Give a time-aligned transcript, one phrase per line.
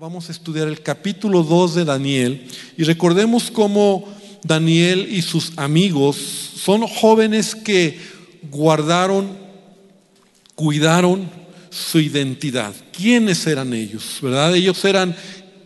[0.00, 2.46] Vamos a estudiar el capítulo 2 de Daniel
[2.78, 4.08] y recordemos cómo
[4.42, 8.00] Daniel y sus amigos son jóvenes que
[8.50, 9.36] guardaron,
[10.54, 11.28] cuidaron
[11.68, 12.72] su identidad.
[12.96, 14.20] ¿Quiénes eran ellos?
[14.22, 14.56] ¿Verdad?
[14.56, 15.14] Ellos eran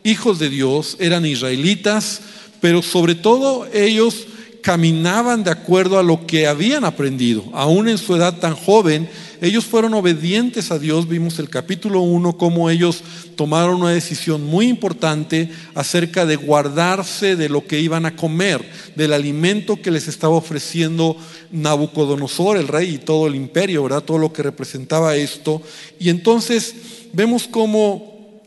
[0.03, 2.21] hijos de Dios, eran israelitas,
[2.61, 4.27] pero sobre todo ellos
[4.65, 9.11] caminaban de acuerdo a lo que habían aprendido, aún en su edad tan joven
[9.43, 13.03] ellos fueron obedientes a Dios, vimos el capítulo 1, cómo ellos
[13.37, 19.13] tomaron una decisión muy importante acerca de guardarse de lo que iban a comer, del
[19.13, 21.15] alimento que les estaba ofreciendo
[21.53, 24.01] Nabucodonosor, el rey y todo el imperio, ¿verdad?
[24.01, 25.61] Todo lo que representaba esto.
[26.01, 26.75] Y entonces
[27.13, 28.41] vemos cómo,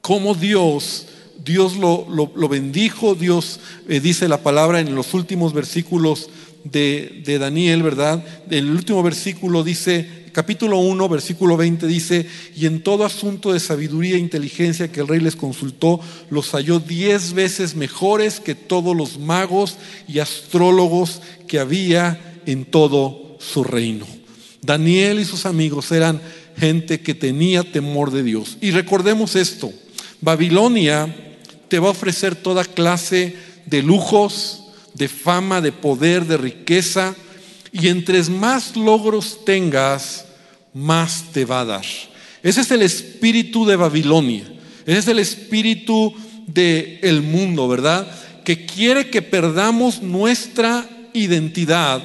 [0.00, 1.06] cómo Dios...
[1.44, 6.30] Dios lo, bendijo, Dios eh, dice la palabra en los últimos versículos
[6.64, 8.24] de, de, Daniel, ¿verdad?
[8.50, 12.26] El último versículo dice, capítulo 1, versículo 20 dice,
[12.56, 16.80] y en todo asunto de sabiduría e inteligencia que el rey les consultó, los halló
[16.80, 19.76] diez veces mejores que todos los magos
[20.08, 24.06] y astrólogos que había en todo su reino.
[24.62, 26.22] Daniel y sus amigos eran
[26.56, 28.56] gente que tenía temor de Dios.
[28.62, 29.74] Y recordemos esto,
[30.22, 31.14] Babilonia
[31.68, 37.14] te va a ofrecer toda clase de lujos, de fama, de poder, de riqueza,
[37.72, 40.26] y entre más logros tengas,
[40.72, 41.84] más te va a dar.
[42.42, 44.44] Ese es el espíritu de Babilonia.
[44.86, 46.14] Ese es el espíritu
[46.46, 48.06] del el mundo, ¿verdad?
[48.44, 52.02] Que quiere que perdamos nuestra identidad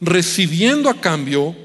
[0.00, 1.56] recibiendo a cambio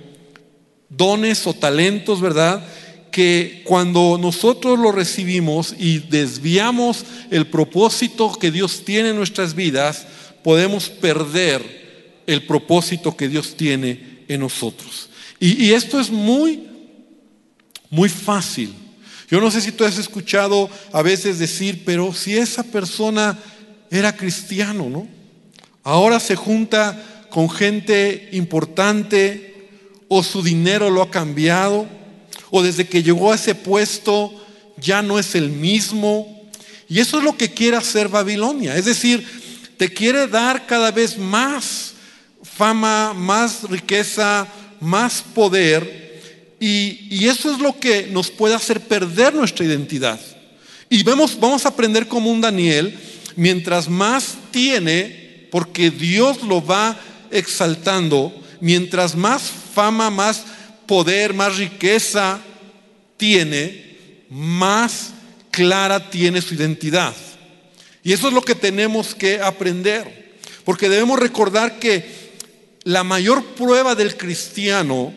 [0.90, 2.66] dones o talentos, ¿verdad?
[3.12, 10.08] Que cuando nosotros lo recibimos y desviamos el propósito que Dios tiene en nuestras vidas,
[10.44, 15.10] podemos perder el propósito que Dios tiene en nosotros.
[15.40, 16.68] Y, esto es muy,
[17.90, 18.74] muy fácil.
[19.30, 23.40] Yo no sé si tú has escuchado a veces decir, pero si esa persona
[23.90, 25.08] era cristiano, ¿no?
[25.84, 29.70] Ahora se junta con gente importante
[30.08, 31.88] o su dinero lo ha cambiado
[32.52, 34.32] o desde que llegó a ese puesto
[34.78, 36.50] ya no es el mismo.
[36.88, 38.76] Y eso es lo que quiere hacer Babilonia.
[38.76, 39.26] Es decir,
[39.78, 41.94] te quiere dar cada vez más
[42.44, 44.48] fama, más riqueza,
[44.82, 46.12] más poder.
[46.60, 50.20] Y, eso es lo que nos puede hacer perder nuestra identidad.
[50.90, 53.00] Y vemos, vamos a aprender como un Daniel,
[53.36, 57.00] mientras más tiene, porque Dios lo va
[57.32, 60.44] exaltando, mientras más fama, más
[60.92, 62.42] poder, más riqueza
[63.16, 65.12] tiene, más
[65.50, 67.16] clara tiene su identidad.
[68.04, 70.36] Y eso es lo que tenemos que aprender,
[70.66, 72.04] porque debemos recordar que
[72.84, 75.14] la mayor prueba del cristiano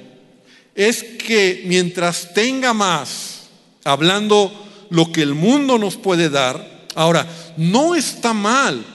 [0.77, 3.49] es que mientras tenga más,
[3.83, 4.53] hablando
[4.91, 8.87] lo que el mundo nos puede dar, ahora, no está mal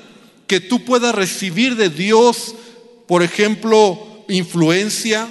[0.47, 2.55] que tú puedas recibir de Dios,
[3.05, 5.29] por ejemplo, influencia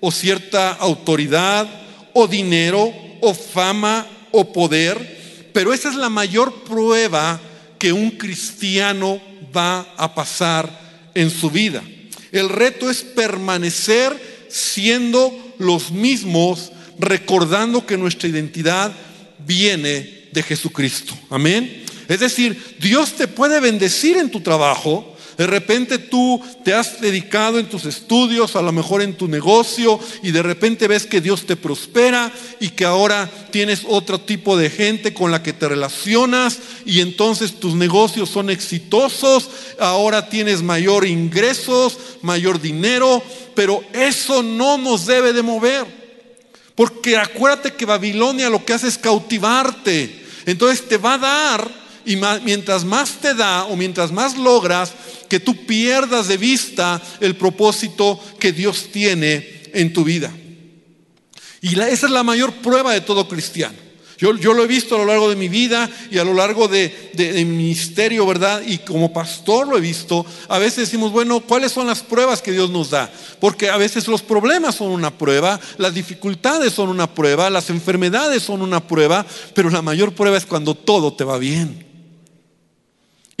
[0.00, 1.68] o cierta autoridad
[2.12, 7.40] o dinero o fama o poder, pero esa es la mayor prueba
[7.78, 9.20] que un cristiano
[9.56, 11.82] va a pasar en su vida.
[12.32, 18.92] El reto es permanecer siendo los mismos, recordando que nuestra identidad
[19.38, 21.14] viene de Jesucristo.
[21.30, 21.84] Amén.
[22.08, 27.58] Es decir, Dios te puede bendecir en tu trabajo, de repente tú te has dedicado
[27.58, 31.46] en tus estudios, a lo mejor en tu negocio, y de repente ves que Dios
[31.46, 32.30] te prospera
[32.60, 37.58] y que ahora tienes otro tipo de gente con la que te relacionas y entonces
[37.58, 43.22] tus negocios son exitosos, ahora tienes mayor ingresos, mayor dinero,
[43.54, 45.86] pero eso no nos debe de mover.
[46.74, 50.22] Porque acuérdate que Babilonia lo que hace es cautivarte.
[50.44, 54.92] Entonces te va a dar y mientras más te da o mientras más logras,
[55.28, 60.32] que tú pierdas de vista el propósito que Dios tiene en tu vida.
[61.60, 63.90] Y esa es la mayor prueba de todo cristiano.
[64.20, 66.68] Yo, yo, lo he visto a lo largo de mi vida y a lo largo
[66.68, 68.60] de, de, mi ministerio, ¿verdad?
[68.66, 70.26] Y como pastor lo he visto.
[70.48, 73.10] A veces decimos, bueno, ¿cuáles son las pruebas que Dios nos da?
[73.40, 78.42] Porque a veces los problemas son una prueba, las dificultades son una prueba, las enfermedades
[78.42, 79.24] son una prueba,
[79.54, 81.89] pero la mayor prueba es cuando todo te va bien.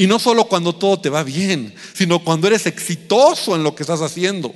[0.00, 3.82] Y no solo cuando todo te va bien, sino cuando eres exitoso en lo que
[3.82, 4.54] estás haciendo.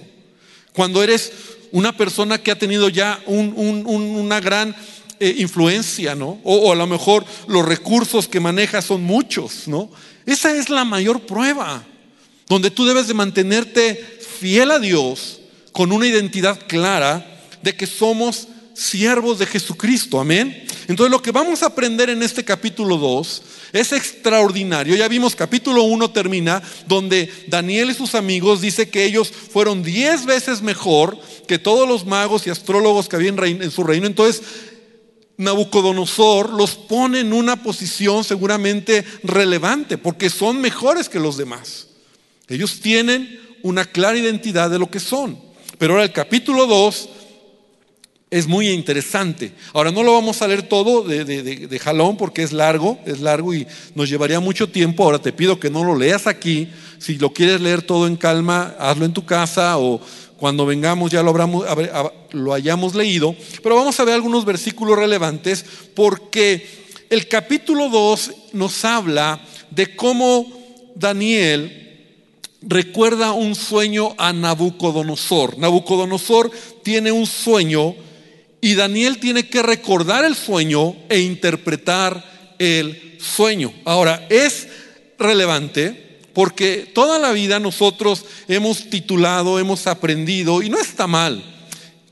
[0.73, 1.33] Cuando eres
[1.71, 4.75] una persona que ha tenido ya una gran
[5.21, 6.41] eh, influencia, ¿no?
[6.45, 9.91] O, a lo mejor los recursos que manejas son muchos, ¿no?
[10.25, 11.85] Esa es la mayor prueba,
[12.49, 14.03] donde tú debes de mantenerte
[14.41, 15.41] fiel a Dios
[15.73, 20.67] con una identidad clara de que somos siervos de Jesucristo, amén.
[20.89, 23.43] Entonces lo que vamos a aprender en este capítulo 2
[23.73, 24.95] es extraordinario.
[24.97, 30.27] Ya vimos capítulo 1 termina donde Daniel y sus amigos dice que ellos fueron diez
[30.27, 34.07] veces mejor que todos los magos y astrólogos que había en su reino.
[34.07, 34.43] Entonces
[35.37, 41.89] Nabucodonosor los pone en una posición seguramente relevante porque son mejores que los demás.
[42.49, 45.39] Ellos tienen una clara identidad de lo que son.
[45.79, 47.09] Pero ahora el capítulo 2
[48.35, 49.53] es muy interesante.
[49.73, 53.65] Ahora no lo vamos a leer todo de, jalón porque es largo, es largo y
[53.95, 55.05] nos llevaría mucho tiempo.
[55.05, 56.69] Ahora te pido que no lo leas aquí.
[56.99, 60.01] Si lo quieres leer todo en calma, hazlo en tu casa o
[60.37, 61.33] cuando vengamos ya lo,
[62.33, 63.37] lo hayamos leído.
[63.63, 65.65] Pero vamos a ver algunos versículos relevantes
[65.95, 66.67] porque
[67.11, 69.41] el capítulo 2 nos habla
[69.71, 70.45] de cómo
[70.97, 72.01] Daniel
[72.63, 75.57] recuerda un sueño a Nabucodonosor.
[75.57, 76.51] Nabucodonosor
[76.83, 77.95] tiene un sueño
[78.65, 82.25] y Daniel tiene que recordar el sueño e interpretar
[82.59, 83.71] el sueño.
[83.85, 84.69] Ahora, es
[85.19, 91.45] relevante porque toda la vida nosotros hemos titulado, hemos aprendido, y no está mal,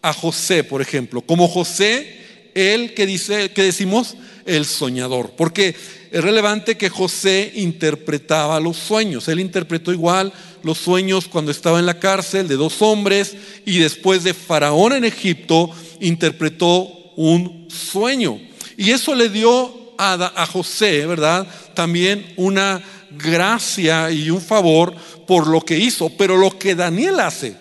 [0.03, 1.23] a José, por ejemplo.
[1.23, 2.21] Como José,
[2.55, 4.15] él que dice, que decimos,
[4.45, 5.33] el soñador.
[5.35, 5.75] Porque
[6.11, 9.27] es relevante que José interpretaba los sueños.
[9.29, 10.33] Él interpretó igual
[10.63, 13.35] los sueños cuando estaba en la cárcel de dos hombres
[13.65, 15.71] y después de Faraón en Egipto
[16.03, 18.41] interpretó un sueño.
[18.77, 21.47] Y eso le dio a, José, ¿verdad?
[21.75, 24.95] También una gracia y un favor
[25.27, 26.11] por lo que hizo.
[26.11, 27.57] Pero lo que Daniel hace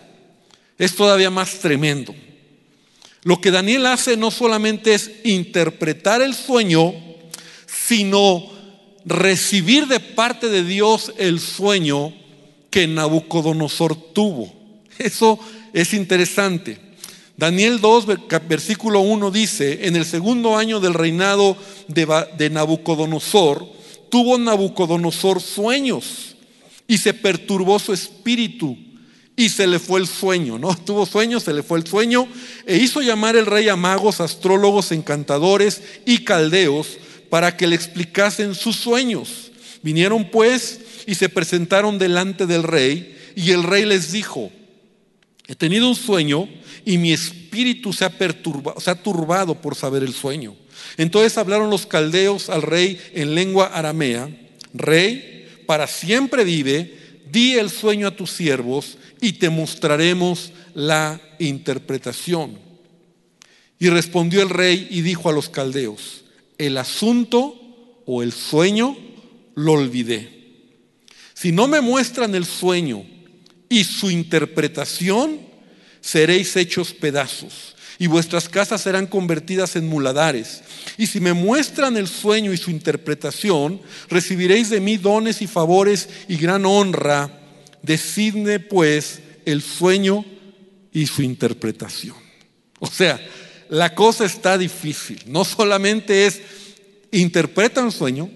[0.78, 2.16] es todavía más tremendo.
[3.24, 6.94] Lo que Daniel hace no solamente es interpretar el sueño,
[7.68, 8.50] sino
[9.06, 12.14] recibir de parte de Dios el sueño
[12.72, 14.52] que Nabucodonosor tuvo.
[14.98, 15.40] Eso
[15.74, 16.91] es interesante.
[17.42, 18.06] Daniel 2,
[18.48, 21.58] versículo 1 dice, en el segundo año del reinado
[21.88, 23.66] de Nabucodonosor,
[24.12, 26.36] tuvo Nabucodonosor sueños
[26.88, 28.78] y se perturbó su espíritu
[29.36, 30.76] y se le fue el sueño, ¿no?
[30.86, 32.28] Tuvo sueños, se le fue el sueño
[32.68, 37.00] e hizo llamar el rey a magos, astrólogos, encantadores y caldeos
[37.32, 39.52] para que le explicasen sus sueños.
[39.82, 44.52] Vinieron pues y se presentaron delante del rey y el rey les dijo,
[45.48, 46.48] he tenido un sueño
[46.86, 50.56] y mi espíritu se ha, perturbado, se ha turbado por saber el sueño.
[50.98, 54.30] Entonces hablaron los caldeos al rey en lengua aramea,
[54.74, 62.58] rey, para siempre vive, di el sueño a tus siervos y te mostraremos la interpretación.
[63.80, 66.24] Y respondió el rey y dijo a los caldeos,
[66.58, 67.56] el asunto
[68.06, 68.98] o el sueño
[69.56, 70.42] lo olvidé.
[71.34, 73.04] Si no me muestran el sueño
[73.70, 75.40] y su interpretación,
[76.02, 80.62] seréis hechos pedazos y vuestras casas serán convertidas en muladares.
[80.98, 86.10] Y si me muestran el sueño y su interpretación, recibiréis de mí dones y favores
[86.28, 87.38] y gran honra
[87.82, 90.24] Decidme pues el sueño
[90.94, 92.16] y su interpretación.
[92.80, 93.20] O sea,
[93.70, 95.22] la cosa está difícil.
[95.26, 96.42] No solamente es
[97.12, 98.30] interpreta un sueño,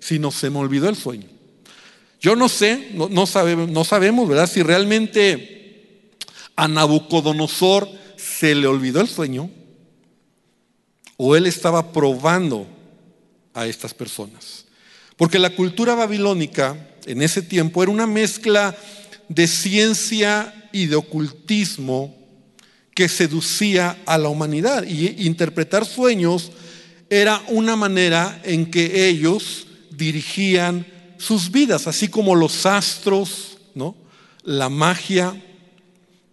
[0.00, 1.26] sino se me olvidó el sueño.
[2.20, 4.50] Yo no sé, no, sabemos, no sabemos, ¿verdad?
[4.50, 5.57] Si realmente
[6.58, 9.48] a Nabucodonosor se le olvidó el sueño
[11.16, 12.66] o él estaba probando
[13.54, 14.64] a estas personas.
[15.16, 18.76] Porque la cultura babilónica en ese tiempo era una mezcla
[19.28, 22.16] de ciencia y de ocultismo
[22.92, 24.82] que seducía a la humanidad.
[24.82, 26.50] Y interpretar sueños
[27.08, 30.84] era una manera en que ellos dirigían
[31.18, 33.94] sus vidas, así como los astros, ¿no?
[34.42, 35.40] la magia.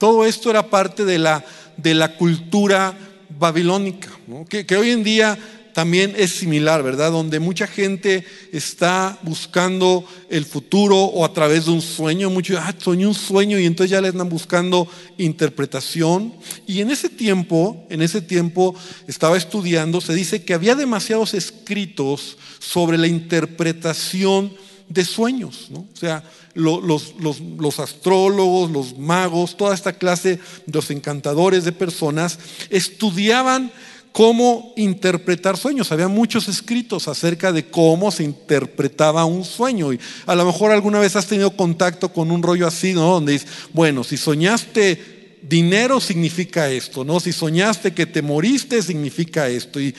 [0.05, 1.43] Todo esto era parte de la,
[1.77, 2.95] de la cultura
[3.39, 4.09] babilónica,
[4.47, 5.35] que, que hoy en día
[5.74, 7.12] también es similar, ¿verdad?
[7.12, 12.29] Donde mucha gente está buscando el futuro o a través de un sueño.
[12.29, 16.35] Muchos, ah, soñé un sueño y entonces ya le están buscando interpretación.
[16.67, 18.75] Y en ese tiempo, en ese tiempo
[19.07, 24.53] estaba estudiando, se dice que había demasiados escritos sobre la interpretación
[24.89, 25.80] de sueños, ¿no?
[25.80, 26.24] O sea,
[26.54, 26.82] los,
[27.20, 32.39] los, astrólogos, los magos, toda esta clase, de los encantadores de personas,
[32.70, 33.72] estudiaban
[34.12, 35.92] cómo interpretar sueños.
[35.92, 39.92] Había muchos escritos acerca de cómo se interpretaba un sueño.
[39.92, 43.12] Y a lo mejor alguna vez has tenido contacto con un rollo así, ¿no?
[43.12, 47.20] Donde dices, bueno, si soñaste dinero significa esto, ¿no?
[47.20, 49.80] Si soñaste que te moriste significa esto.
[49.80, 49.94] Y,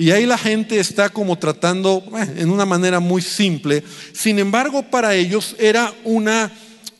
[0.00, 3.84] y ahí la gente está como tratando eh, en una manera muy simple.
[4.14, 6.50] Sin embargo, para ellos era una,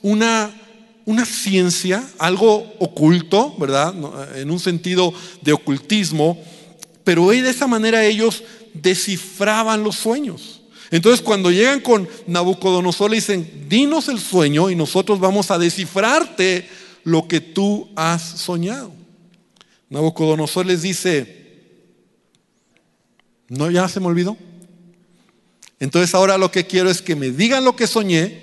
[0.02, 0.50] una
[1.06, 3.94] una ciencia, algo oculto, ¿verdad?
[4.36, 6.38] En un sentido de ocultismo,
[7.02, 10.60] pero de esa manera ellos descifraban los sueños.
[10.90, 16.68] Entonces cuando llegan con Nabucodonosor le dicen, dinos el sueño y nosotros vamos a descifrarte
[17.04, 18.92] lo que tú has soñado.
[19.88, 21.39] Nabucodonosor les dice,
[23.50, 24.38] no, ya se me olvidó.
[25.80, 28.42] Entonces ahora lo que quiero es que me digan lo que soñé,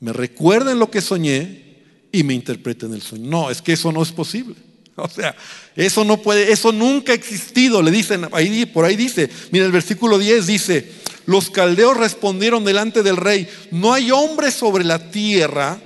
[0.00, 3.30] me recuerden lo que soñé y me interpreten el sueño.
[3.30, 4.56] No, es que eso no es posible.
[4.98, 5.36] O sea,
[5.74, 7.82] eso no puede, eso nunca ha existido.
[7.82, 8.28] Le dicen,
[8.72, 10.90] por ahí dice, mira el versículo 10 dice,
[11.26, 15.78] los caldeos respondieron delante del rey, no hay hombre sobre la tierra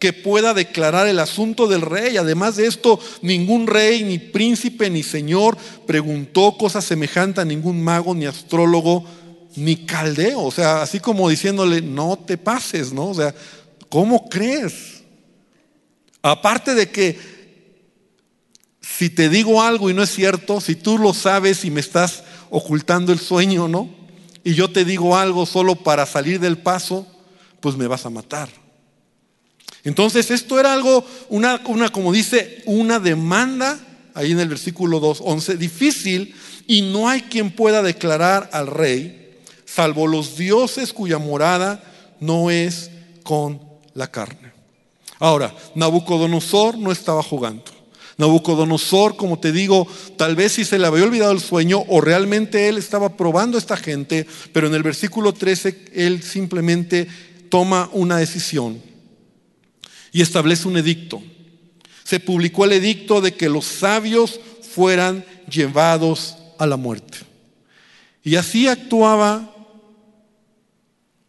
[0.00, 2.16] que pueda declarar el asunto del rey.
[2.16, 8.14] Además de esto, ningún rey, ni príncipe, ni señor preguntó cosa semejante a ningún mago,
[8.14, 9.04] ni astrólogo,
[9.56, 10.40] ni caldeo.
[10.42, 13.10] O sea, así como diciéndole, no te pases, ¿no?
[13.10, 13.34] O sea,
[13.90, 15.02] ¿cómo crees?
[16.22, 17.18] Aparte de que
[18.80, 22.24] si te digo algo y no es cierto, si tú lo sabes y me estás
[22.48, 23.88] ocultando el sueño, ¿no?
[24.44, 27.06] Y yo te digo algo solo para salir del paso,
[27.60, 28.59] pues me vas a matar.
[29.84, 33.78] Entonces esto era algo, una, como dice, una demanda,
[34.14, 36.34] ahí en el versículo 2, 11, difícil,
[36.66, 41.82] y no hay quien pueda declarar al rey, salvo los dioses cuya morada
[42.20, 42.90] no es
[43.22, 43.60] con
[43.94, 44.52] la carne.
[45.18, 47.64] Ahora, Nabucodonosor no estaba jugando.
[48.18, 49.86] Nabucodonosor, como te digo,
[50.18, 53.60] tal vez si se le había olvidado el sueño o realmente él estaba probando a
[53.60, 57.08] esta gente, pero en el versículo 13 él simplemente
[57.48, 58.89] toma una decisión
[60.12, 61.22] y establece un edicto.
[62.04, 67.18] Se publicó el edicto de que los sabios fueran llevados a la muerte.
[68.22, 69.54] Y así actuaba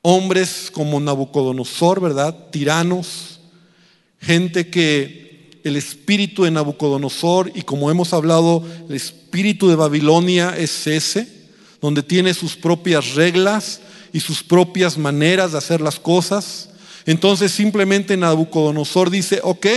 [0.02, 2.50] hombres como Nabucodonosor, ¿verdad?
[2.52, 3.40] Tiranos,
[4.20, 10.88] gente que el espíritu de Nabucodonosor, y como hemos hablado, el espíritu de Babilonia es
[10.88, 11.28] ese,
[11.82, 13.82] donde tiene sus propias reglas
[14.14, 16.70] y sus propias maneras de hacer las cosas.
[17.06, 19.68] Entonces simplemente Nabucodonosor dice, ok,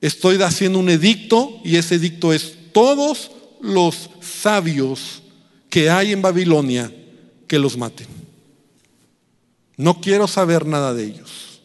[0.00, 5.22] estoy haciendo un edicto y ese edicto es todos los sabios
[5.70, 6.92] que hay en Babilonia
[7.46, 8.06] que los maten.
[9.76, 11.60] No quiero saber nada de ellos.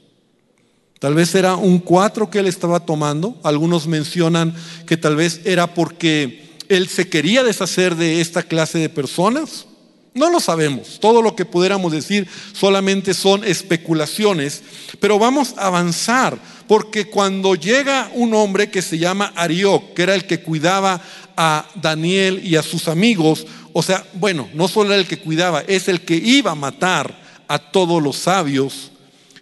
[1.00, 3.38] Tal vez era un cuatro que él estaba tomando.
[3.44, 4.56] Algunos mencionan
[4.86, 9.66] que tal vez era porque él se quería deshacer de esta clase de personas.
[10.14, 11.00] No lo sabemos.
[11.00, 14.62] Todo lo que pudiéramos decir solamente son especulaciones.
[15.00, 16.40] Pero vamos a avanzar.
[16.68, 21.02] Porque cuando llega un hombre que se llama Arioc, que era el que cuidaba
[21.36, 25.62] a Daniel y a sus amigos, o sea, bueno, no solo era el que cuidaba,
[25.62, 28.92] es el que iba a matar a todos los sabios.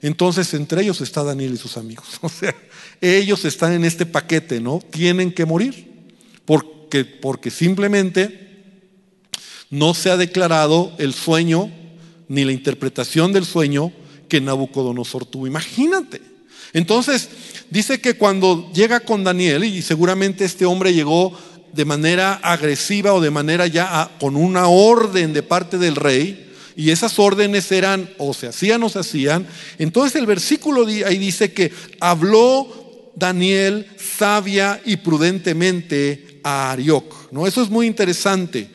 [0.02, 2.08] Entonces entre ellos está Daniel y sus amigos.
[2.22, 2.56] O sea,
[3.02, 4.80] ellos están en este paquete, ¿no?
[4.90, 5.92] Tienen que morir.
[6.46, 8.51] Porque, porque simplemente
[9.72, 11.72] no se ha declarado el sueño
[12.28, 13.92] ni la interpretación del sueño
[14.28, 15.48] que Nabucodonosor tuvo.
[15.48, 16.22] Imagínate.
[16.74, 17.30] Entonces,
[17.70, 21.38] dice que cuando llega con Daniel, y seguramente este hombre llegó
[21.74, 26.92] de manera agresiva o de manera ya con una orden de parte del rey, y
[26.92, 29.46] esas órdenes eran o se hacían o se hacían,
[29.78, 37.32] entonces el versículo ahí dice que habló Daniel sabia y prudentemente a Arioc.
[37.32, 37.46] ¿no?
[37.46, 38.70] Eso es muy interesante.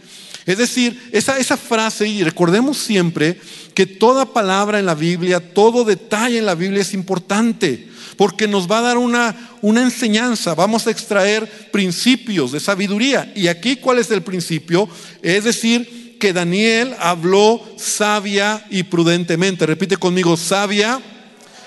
[0.47, 3.39] Es decir, esa, esa frase, y recordemos siempre
[3.75, 8.71] que toda palabra en la Biblia, todo detalle en la Biblia es importante, porque nos
[8.71, 13.33] va a dar una, una enseñanza, vamos a extraer principios de sabiduría.
[13.35, 14.89] Y aquí, ¿cuál es el principio?
[15.21, 19.67] Es decir, que Daniel habló sabia y prudentemente.
[19.67, 21.01] Repite conmigo, sabia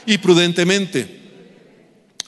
[0.06, 1.20] y prudentemente.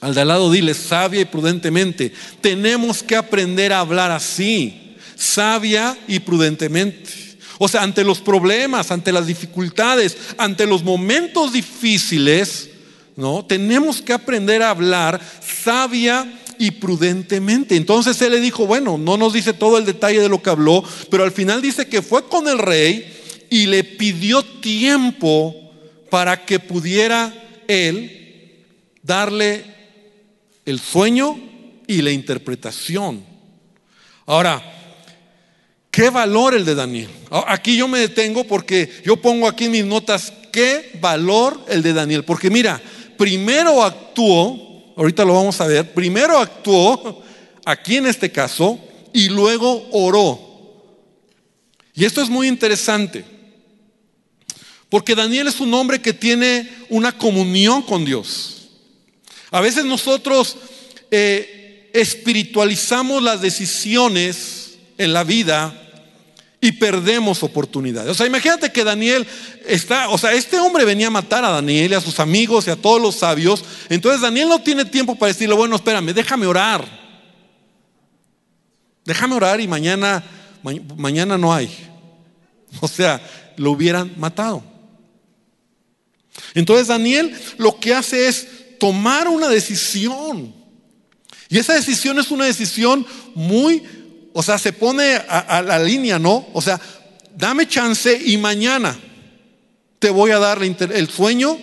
[0.02, 2.12] Al de al lado dile, sabia y prudentemente.
[2.42, 4.91] Tenemos que aprender a hablar así
[5.22, 7.12] sabia y prudentemente.
[7.60, 12.70] O sea, ante los problemas, ante las dificultades, ante los momentos difíciles,
[13.16, 13.46] ¿no?
[13.46, 15.22] Tenemos que aprender a hablar
[15.64, 17.76] sabia y prudentemente.
[17.76, 20.84] Entonces él le dijo, bueno, no nos dice todo el detalle de lo que habló,
[21.12, 25.56] pero al final dice que fue con el rey y le pidió tiempo
[26.10, 27.32] para que pudiera
[27.68, 28.66] él
[29.04, 29.66] darle
[30.66, 31.40] el sueño
[31.86, 33.24] y la interpretación.
[34.26, 34.81] Ahora,
[35.92, 37.10] ¿Qué valor el de Daniel?
[37.48, 41.92] Aquí yo me detengo porque yo pongo aquí en mis notas, ¿qué valor el de
[41.92, 42.24] Daniel?
[42.24, 42.82] Porque mira,
[43.18, 47.22] primero actuó, ahorita lo vamos a ver, primero actuó,
[47.66, 48.80] aquí en este caso,
[49.12, 50.40] y luego oró.
[51.94, 53.26] Y esto es muy interesante,
[54.90, 58.70] Porque Daniel es un hombre que tiene una comunión con Dios.
[59.50, 60.58] A veces nosotros
[61.12, 65.81] eh, espiritualizamos las decisiones en la vida
[66.64, 68.12] y perdemos oportunidades.
[68.12, 69.26] O sea, imagínate que Daniel
[69.66, 72.70] está, o sea, este hombre venía a matar a Daniel y a sus amigos y
[72.70, 73.66] a todos los sabios.
[73.90, 76.88] Entonces Daniel no tiene tiempo para decirle, bueno, espérame, déjame orar.
[79.04, 80.24] Déjame orar y mañana,
[80.96, 81.70] mañana no hay.
[82.80, 83.20] O sea,
[83.58, 84.64] lo hubieran matado.
[86.54, 90.54] Entonces Daniel lo que hace es tomar una decisión.
[91.50, 93.84] Y esa decisión es una decisión muy
[94.34, 96.48] o sea, se pone a, la línea, ¿no?
[96.54, 96.80] O sea,
[97.36, 98.98] dame chance y mañana
[100.00, 101.58] te voy a dar el sueño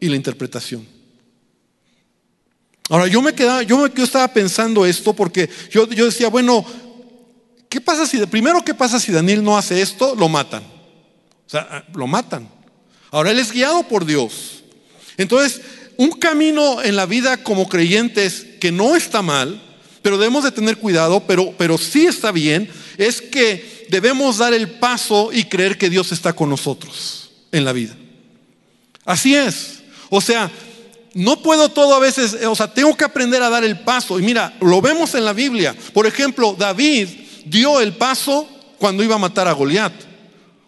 [0.00, 0.86] y la interpretación.
[2.88, 6.64] Ahora, yo me quedaba, yo, me, estaba pensando esto porque yo, yo decía, bueno,
[7.68, 10.14] ¿qué pasa si, primero, qué pasa si Daniel no hace esto?
[10.14, 10.62] Lo matan.
[10.62, 12.48] O sea, ah, lo matan.
[13.10, 14.64] Ahora él es guiado por Dios.
[15.16, 15.60] Entonces,
[15.96, 19.60] un camino en la vida como creyentes que no está mal,
[20.02, 22.68] pero debemos de tener cuidado, pero, pero sí está bien,
[22.98, 27.72] es que debemos dar el paso y creer que Dios está con nosotros en la
[27.72, 27.94] vida.
[29.04, 29.80] Así es.
[30.10, 30.50] O sea,
[31.14, 34.18] no puedo todo a veces, o sea, tengo que aprender a dar el paso.
[34.18, 35.74] Y mira, lo vemos en la Biblia.
[35.92, 37.08] Por ejemplo, David
[37.44, 39.92] dio el paso cuando iba a matar a Goliat.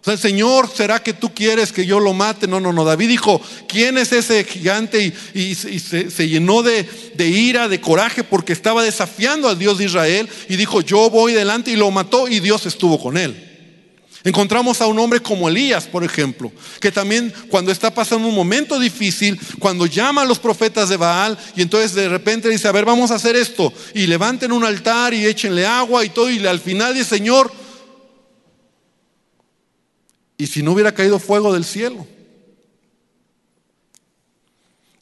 [0.05, 2.47] O sea, Señor, ¿será que tú quieres que yo lo mate?
[2.47, 2.85] No, no, no.
[2.85, 5.15] David dijo, ¿quién es ese gigante?
[5.33, 10.29] Y, se, llenó de, de, ira, de coraje, porque estaba desafiando al Dios de Israel.
[10.51, 13.35] Y dijo, yo voy delante y lo mató y Dios estuvo con él.
[14.25, 18.79] Encontramos a un hombre como Elías, por ejemplo, que también cuando está pasando un momento
[18.79, 22.87] difícil, cuando llama a los profetas de Baal y entonces de repente dice, a ver,
[22.87, 26.59] vamos a hacer esto, y levanten un altar y échenle agua y todo, y al
[26.59, 27.53] final dice, Señor,
[30.37, 32.07] ¿Y si no hubiera caído fuego del cielo?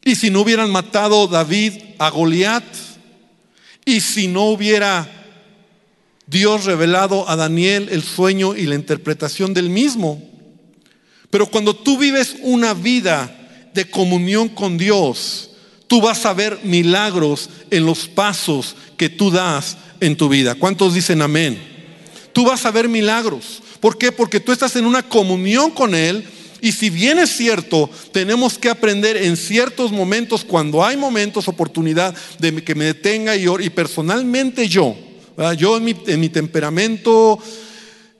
[0.05, 2.65] ¿Y si no hubieran matado David a Goliat?
[3.85, 5.09] ¿Y si no hubiera
[6.27, 10.23] Dios revelado a Daniel el sueño y la interpretación del mismo?
[11.31, 15.51] Pero cuando tú vives una vida de comunión con Dios,
[15.87, 20.55] tú vas a ver milagros en los pasos que tú das en tu vida.
[20.57, 21.59] ¿Cuántos dicen amén?
[22.33, 23.63] Tú vas a ver milagros.
[23.83, 24.13] ¿Por qué?
[24.13, 26.25] Porque tú estás en una comunión con Él.
[26.61, 32.15] Y si bien es cierto, tenemos que aprender en ciertos momentos, cuando hay momentos, oportunidad
[32.39, 34.95] de que me detenga y, personalmente yo,
[35.59, 37.41] yo en mi, en mi, temperamento,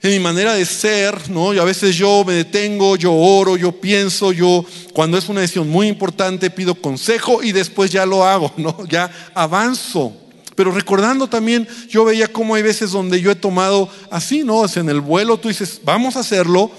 [0.01, 1.53] en mi manera de ser, ¿no?
[1.53, 5.69] Y a veces yo me detengo, yo oro, yo pienso, yo cuando es una decisión
[5.69, 8.85] muy importante pido consejo y después ya lo hago, ¿no?
[8.89, 10.22] Ya avanzo.
[10.55, 14.63] Pero recordando también, yo veía cómo hay veces donde yo he tomado así, ¿no?
[14.75, 16.71] en el vuelo tú dices, vamos a hacerlo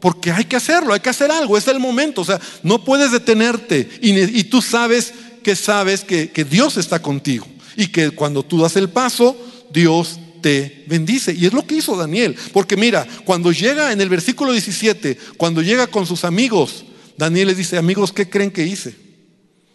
[0.00, 2.22] porque hay que hacerlo, hay que hacer algo, es el momento.
[2.22, 5.12] O sea, no puedes detenerte y, tú sabes
[5.42, 9.36] que sabes que, que Dios está contigo y que cuando tú das el paso,
[9.70, 11.34] Dios te bendice.
[11.34, 12.36] Y es lo que hizo Daniel.
[12.52, 16.84] Porque mira, cuando llega en el versículo 17, cuando llega con sus amigos,
[17.16, 18.94] Daniel les dice, amigos, ¿qué creen que hice?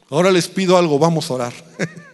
[0.10, 1.54] Ahora les pido algo, vamos a orar.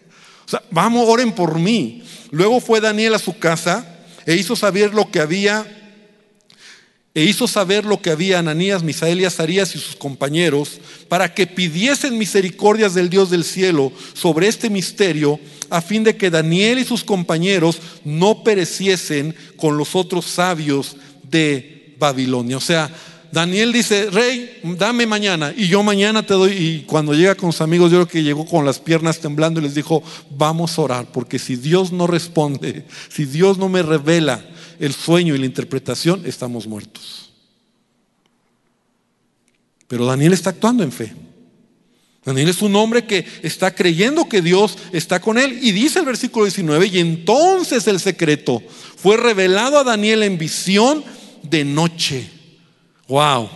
[0.70, 2.04] vamos, oren por mí.
[2.32, 3.86] Luego fue Daniel a su casa
[4.26, 5.78] e hizo saber lo que había
[7.14, 11.46] e hizo saber lo que había Ananías, Misael y Azarías y sus compañeros para que
[11.46, 15.38] pidiesen misericordias del Dios del cielo sobre este misterio
[15.70, 21.96] a fin de que Daniel y sus compañeros no pereciesen con los otros sabios de
[22.00, 22.56] Babilonia.
[22.56, 22.90] O sea,
[23.32, 26.52] Daniel dice, rey, dame mañana y yo mañana te doy.
[26.52, 29.63] Y cuando llega con sus amigos, yo creo que llegó con las piernas temblando y
[29.63, 34.46] les dijo, vamos a orar, porque si Dios no responde, si Dios no me revela
[34.80, 37.32] el sueño y la interpretación, estamos muertos.
[39.88, 41.13] Pero Daniel está actuando en fe.
[42.24, 45.60] Daniel es un hombre que está creyendo que Dios está con él.
[45.62, 48.62] Y dice el versículo 19, y entonces el secreto
[48.98, 51.04] fue revelado a Daniel en visión
[51.44, 52.41] de noche.
[53.12, 53.50] Wow.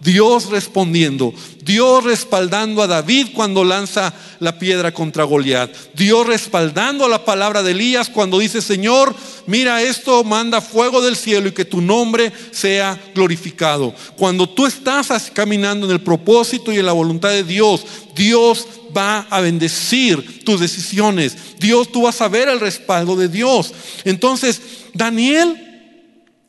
[0.00, 7.24] Dios respondiendo, Dios respaldando a David cuando lanza la piedra contra Goliat, Dios respaldando la
[7.24, 9.14] palabra de Elías cuando dice, Señor,
[9.46, 13.94] mira esto, manda fuego del cielo y que tu nombre sea glorificado.
[14.16, 17.84] Cuando tú estás caminando en el propósito y en la voluntad de Dios,
[18.16, 21.36] Dios va a bendecir tus decisiones.
[21.60, 23.74] Dios, tú vas a ver el respaldo de Dios.
[24.04, 24.62] Entonces,
[24.94, 26.00] Daniel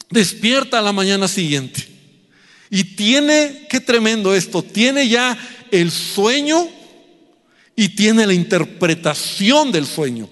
[0.09, 1.92] despierta a la mañana siguiente
[2.75, 5.37] y tiene, qué tremendo esto, tiene ya
[5.69, 6.67] el sueño
[7.75, 10.27] y tiene la interpretación del sueño.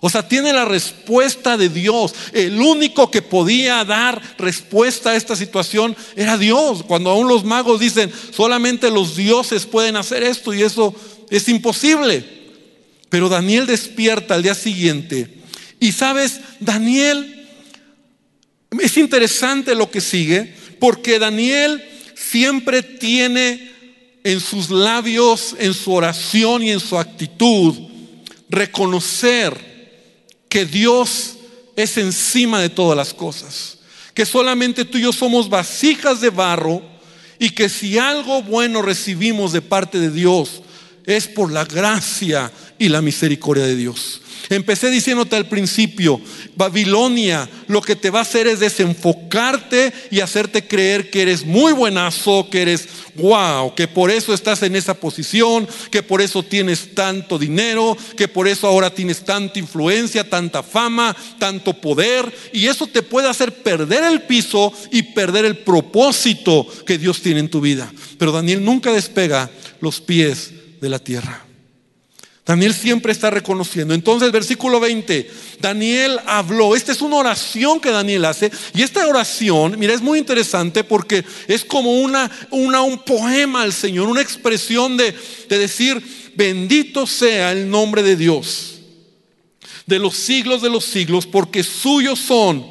[0.00, 2.14] O sea, tiene la respuesta de Dios.
[2.32, 6.84] El único que podía dar respuesta a esta situación era Dios.
[6.84, 10.94] Cuando aún los magos dicen, solamente los dioses pueden hacer esto y eso
[11.28, 12.24] es imposible.
[13.10, 15.42] Pero Daniel despierta al día siguiente.
[15.80, 17.46] Y sabes, Daniel,
[18.80, 23.72] es interesante lo que sigue, porque Daniel siempre tiene
[24.24, 27.74] en sus labios, en su oración y en su actitud,
[28.48, 29.68] reconocer
[30.48, 31.34] que Dios
[31.76, 33.78] es encima de todas las cosas,
[34.14, 36.82] que solamente tú y yo somos vasijas de barro
[37.38, 40.62] y que si algo bueno recibimos de parte de Dios
[41.08, 44.20] es por la gracia y la misericordia de Dios.
[44.50, 46.20] Empecé diciéndote al principio,
[46.54, 51.72] Babilonia lo que te va a hacer es desenfocarte y hacerte creer que eres muy
[51.72, 56.94] buenazo, que eres wow, que por eso estás en esa posición, que por eso tienes
[56.94, 62.30] tanto dinero, que por eso ahora tienes tanta influencia, tanta fama, tanto poder.
[62.52, 67.40] Y eso te puede hacer perder el piso y perder el propósito que Dios tiene
[67.40, 67.92] en tu vida.
[68.18, 71.48] Pero Daniel nunca despega los pies de la tierra.
[72.48, 73.92] Daniel siempre está reconociendo.
[73.92, 76.74] Entonces, versículo 20, Daniel habló.
[76.74, 78.50] Esta es una oración que Daniel hace.
[78.74, 83.74] Y esta oración, mira, es muy interesante porque es como una, una un poema al
[83.74, 85.14] Señor, una expresión de,
[85.46, 86.02] de decir,
[86.36, 88.78] bendito sea el nombre de Dios,
[89.84, 92.64] de los siglos de los siglos, porque suyos son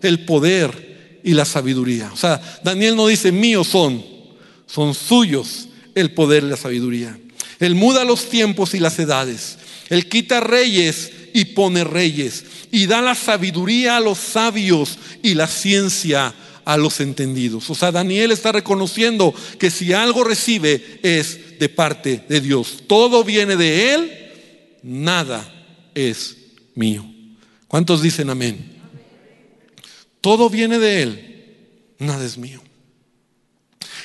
[0.00, 2.08] el poder y la sabiduría.
[2.12, 4.04] O sea, Daniel no dice míos son,
[4.66, 7.18] son suyos el poder y la sabiduría.
[7.60, 9.58] Él muda los tiempos y las edades.
[9.88, 12.44] Él quita reyes y pone reyes.
[12.70, 17.68] Y da la sabiduría a los sabios y la ciencia a los entendidos.
[17.70, 22.84] O sea, Daniel está reconociendo que si algo recibe es de parte de Dios.
[22.86, 24.32] Todo viene de Él,
[24.82, 25.52] nada
[25.94, 26.36] es
[26.74, 27.06] mío.
[27.68, 28.72] ¿Cuántos dicen amén?
[30.20, 31.56] Todo viene de Él,
[31.98, 32.62] nada es mío.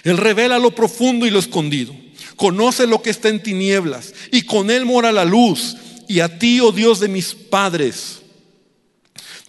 [0.04, 1.96] Él revela lo profundo y lo escondido
[2.40, 5.76] conoce lo que está en tinieblas y con él mora la luz.
[6.08, 8.22] Y a ti, oh Dios de mis padres,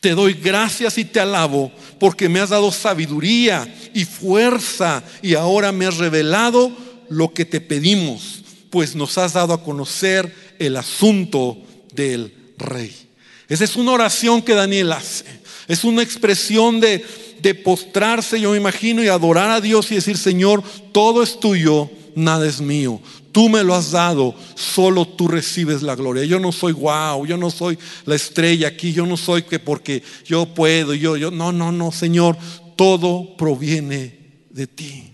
[0.01, 5.71] te doy gracias y te alabo porque me has dado sabiduría y fuerza y ahora
[5.71, 6.77] me has revelado
[7.09, 11.59] lo que te pedimos, pues nos has dado a conocer el asunto
[11.95, 12.93] del rey.
[13.49, 15.25] Esa es una oración que Daniel hace.
[15.69, 17.05] Es una expresión de,
[17.41, 21.89] de postrarse, yo me imagino, y adorar a Dios y decir, Señor, todo es tuyo
[22.15, 23.01] nada es mío.
[23.33, 26.25] Tú me lo has dado, solo tú recibes la gloria.
[26.25, 30.03] Yo no soy wow, yo no soy la estrella aquí, yo no soy que porque
[30.25, 32.37] yo puedo, yo, yo, no, no, no, Señor,
[32.77, 34.19] todo proviene
[34.51, 35.11] de ti.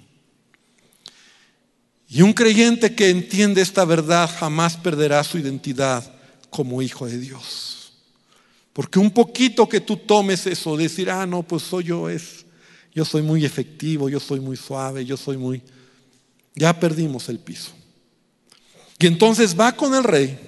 [2.09, 6.14] Y un creyente que entiende esta verdad jamás perderá su identidad
[6.50, 7.92] como hijo de Dios.
[8.72, 12.46] Porque un poquito que tú tomes eso, decir, ah, no, pues soy yo, es,
[12.94, 15.62] yo soy muy efectivo, yo soy muy suave, yo soy muy
[16.57, 17.71] ya perdimos el piso.
[18.99, 20.38] Y entonces va con el rey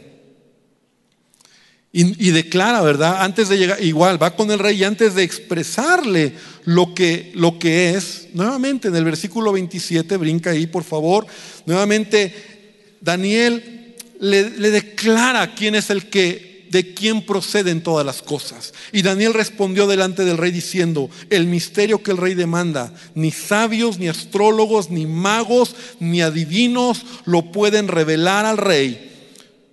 [1.90, 3.22] y, declara, ¿verdad?
[3.22, 7.58] Antes de llegar, igual, va con el rey y antes de expresarle lo que, lo
[7.58, 11.26] que es, nuevamente en el versículo 27, brinca ahí por favor,
[11.66, 18.74] nuevamente Daniel le, le declara quién es el que de quién proceden todas las cosas.
[18.92, 23.98] Y Daniel respondió delante del rey diciendo, el misterio que el rey demanda, ni sabios,
[23.98, 29.10] ni astrólogos, ni magos, ni adivinos lo pueden revelar al rey.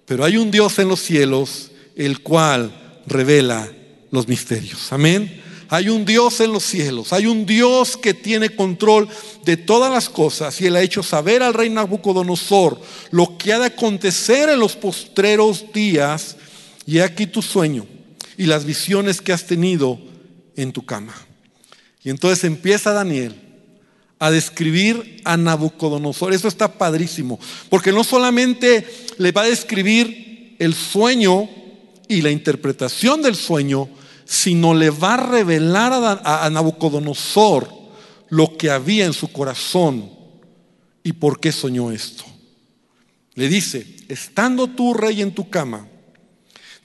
[0.06, 3.72] Pero hay un Dios en los cielos, el cual revela
[4.12, 4.92] los misterios.
[4.92, 5.42] Amén.
[5.68, 9.10] Hay un Dios en los cielos, hay un Dios que tiene control
[9.44, 12.80] de todas las cosas y Él ha hecho saber al rey Nabucodonosor
[13.10, 16.38] lo que ha de acontecer en los postreros días
[16.86, 17.86] y aquí tu sueño
[18.38, 20.00] y las visiones que has tenido
[20.56, 21.14] en tu cama.
[22.04, 23.36] Y entonces empieza Daniel
[24.20, 26.34] a describir a Nabucodonosor.
[26.34, 31.50] Eso está padrísimo, porque no solamente le va a describir el sueño
[32.08, 33.90] y la interpretación del sueño,
[34.26, 37.70] sino le va a revelar a, a Nabucodonosor
[38.30, 40.10] lo que había en su corazón
[41.04, 42.24] y por qué soñó esto.
[43.36, 45.88] Le dice, estando tú rey en tu cama,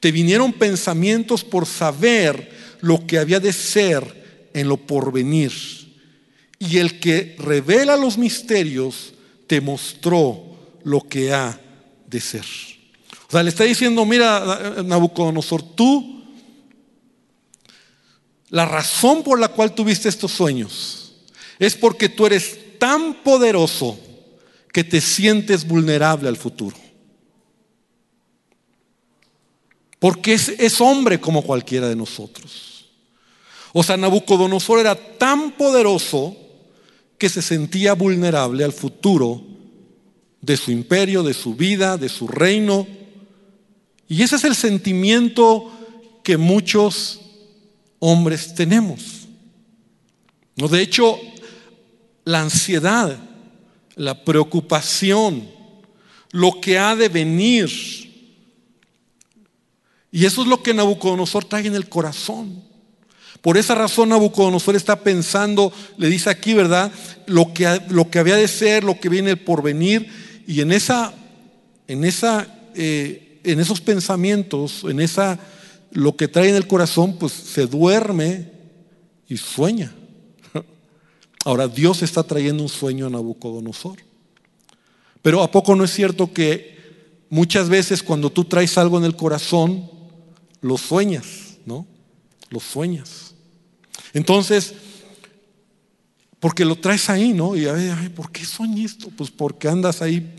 [0.01, 5.53] te vinieron pensamientos por saber lo que había de ser en lo porvenir.
[6.59, 9.13] Y el que revela los misterios
[9.47, 11.61] te mostró lo que ha
[12.07, 12.45] de ser.
[13.29, 16.25] O sea, le está diciendo, mira, Nabucodonosor, tú,
[18.49, 21.15] la razón por la cual tuviste estos sueños
[21.59, 23.99] es porque tú eres tan poderoso
[24.73, 26.77] que te sientes vulnerable al futuro.
[30.01, 32.87] Porque es, hombre como cualquiera de nosotros.
[33.73, 36.35] O sea, Nabucodonosor era tan poderoso
[37.19, 39.43] que se sentía vulnerable al futuro
[40.41, 42.89] de su imperio, de su vida, de su reino.
[44.09, 45.71] Y ese es el sentimiento
[46.25, 47.21] que muchos
[47.99, 49.29] hombres tenemos.
[50.57, 50.67] ¿No?
[50.67, 51.19] De hecho,
[52.25, 53.19] la ansiedad,
[53.97, 55.47] la preocupación,
[56.31, 58.10] lo que ha de venir.
[60.13, 62.63] Y eso es lo que Nabucodonosor trae en el corazón.
[63.41, 66.93] Por esa razón Nabucodonosor está pensando, le dice aquí, ¿verdad?
[67.27, 70.09] Lo que, lo que había de ser, lo que viene por venir.
[70.47, 71.15] Y en, esa,
[71.87, 75.39] en, esa, eh, en esos pensamientos, en esa,
[75.93, 78.51] lo que trae en el corazón, pues se duerme
[79.29, 79.95] y sueña.
[81.45, 83.99] Ahora Dios está trayendo un sueño a Nabucodonosor.
[85.23, 86.79] Pero ¿a poco no es cierto que
[87.31, 90.00] muchas veces cuando tú traes algo en el corazón,
[90.61, 91.87] lo sueñas, ¿no?
[92.51, 93.35] Lo sueñas.
[94.13, 94.75] Entonces,
[96.41, 97.55] porque lo traes ahí, ¿no?
[97.55, 99.11] Y a ver, ¿por qué soñé esto?
[99.17, 100.37] Pues porque andas ahí.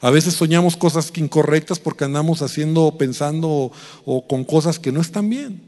[0.00, 3.70] A veces soñamos cosas incorrectas porque andamos haciendo, pensando
[4.04, 5.62] o, con cosas que no están bien.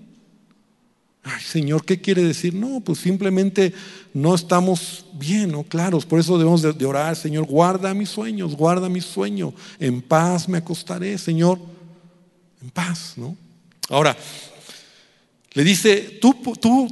[1.22, 2.54] Ay, Señor, ¿qué quiere decir?
[2.54, 3.72] No, pues simplemente
[4.14, 5.64] no estamos bien, ¿no?
[5.64, 6.06] Claros.
[6.06, 9.52] Por eso debemos de orar, Señor, guarda mis sueños, guarda mi sueño.
[9.78, 11.58] En paz me acostaré, Señor.
[12.62, 13.36] En paz, ¿no?
[13.88, 14.16] Ahora,
[15.52, 16.34] le dice, tú,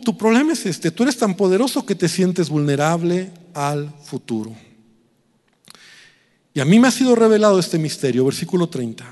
[0.02, 4.54] tu problema es este, tú eres tan poderoso que te sientes vulnerable al futuro.
[6.54, 9.04] Y a mí me ha sido revelado este misterio, versículo 30.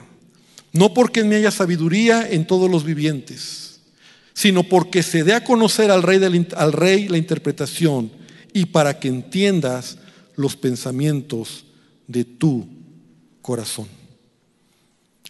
[0.73, 3.63] No porque en mí haya sabiduría en todos los vivientes
[4.35, 8.11] sino porque se dé a conocer al rey, al rey la interpretación
[8.53, 9.99] y para que entiendas
[10.37, 11.65] los pensamientos
[12.07, 12.67] de tu
[13.41, 13.87] corazón.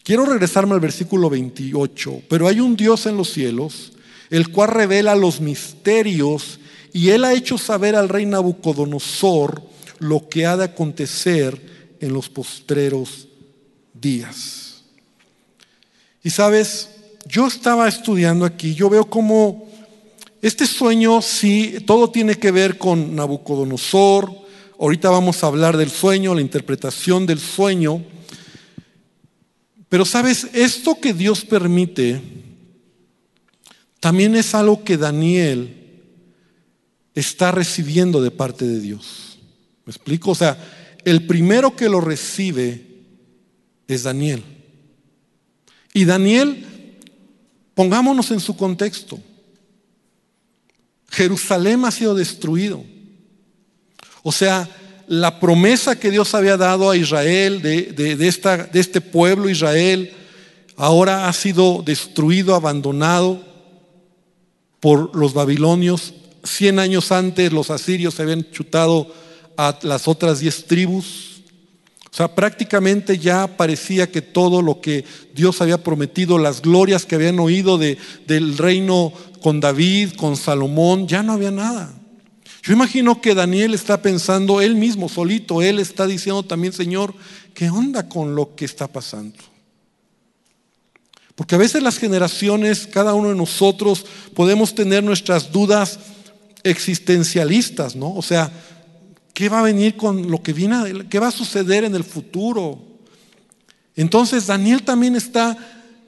[0.03, 3.93] Quiero regresarme al versículo 28, pero hay un Dios en los cielos,
[4.31, 6.59] el cual revela los misterios
[6.93, 9.63] y él ha hecho saber al rey Nabucodonosor
[10.01, 13.29] lo que ha de acontecer en los postreros
[13.95, 14.83] días.
[16.25, 16.91] Y sabes,
[17.29, 19.69] yo estaba estudiando aquí, yo veo como
[20.43, 24.33] este sueño, sí, todo tiene que ver con Nabucodonosor.
[24.81, 28.03] Ahorita vamos a hablar del sueño, la interpretación del sueño.
[29.93, 32.19] Pero sabes, esto que Dios permite
[34.01, 36.01] también es algo que Daniel
[37.15, 39.39] está recibiendo de parte de Dios.
[39.85, 40.31] ¿Me explico?
[40.31, 40.57] O sea,
[41.05, 42.87] el primero que lo recibe
[43.87, 44.43] es Daniel.
[45.93, 46.71] Y Daniel
[47.75, 49.19] Pongámonos en su contexto.
[51.09, 52.85] Jerusalén ha sido destruido.
[54.23, 54.69] O sea,
[55.13, 60.11] la promesa que Dios había dado a Israel, de, esta, de este pueblo Israel,
[60.75, 63.45] ahora ha sido destruido, abandonado
[64.81, 66.15] por los babilonios.
[66.45, 69.15] Cien años antes los asirios se habían chutado
[69.59, 71.43] a las otras diez tribus.
[72.11, 77.17] O sea, prácticamente ya parecía que todo lo que Dios había prometido, las glorias que
[77.17, 82.02] habían oído de, del reino con David, con Salomón, ya no había nada.
[82.63, 87.15] Yo imagino que Daniel está pensando, él mismo, solito, él está diciendo también, Señor,
[87.55, 89.39] ¿qué onda con lo que está pasando?
[91.35, 95.99] Porque a veces las generaciones, cada uno de nosotros, podemos tener nuestras dudas
[96.63, 98.15] existencialistas, ¿no?
[98.15, 98.53] O sea,
[99.35, 101.09] ¿Qué va a venir con lo que viene?
[101.09, 102.79] ¿Qué va a suceder en el futuro?
[103.97, 105.57] Entonces Daniel también está,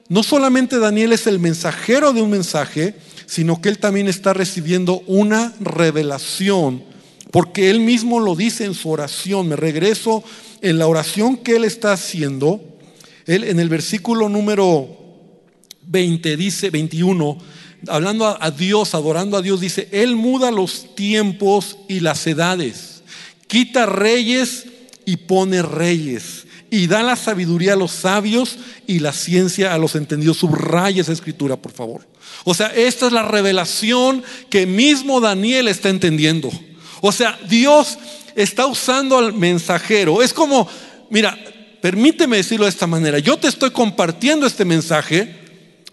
[0.09, 5.01] no solamente Daniel es el mensajero de un mensaje, sino que él también está recibiendo
[5.07, 6.83] una revelación,
[7.31, 9.47] porque él mismo lo dice en su oración.
[9.47, 10.23] Me regreso
[10.61, 12.61] en la oración que él está haciendo.
[13.25, 14.87] Él en el versículo número
[15.87, 17.37] 20 dice 21,
[17.87, 22.95] hablando a, a Dios, adorando a Dios, dice, Él muda los tiempos y las edades
[23.47, 24.65] quita reyes
[25.05, 26.45] y pone reyes.
[26.75, 30.35] Y da la sabiduría a los sabios y la ciencia a los entendidos.
[30.35, 32.05] Subraya esa escritura, por favor.
[32.43, 36.51] O sea, esta es la revelación que mismo Daniel está entendiendo.
[36.99, 37.97] O sea, Dios
[38.35, 40.21] está usando al mensajero.
[40.21, 40.67] Es como,
[41.09, 41.39] mira,
[41.81, 43.19] permíteme decirlo de esta manera.
[43.19, 45.33] Yo te estoy compartiendo este mensaje,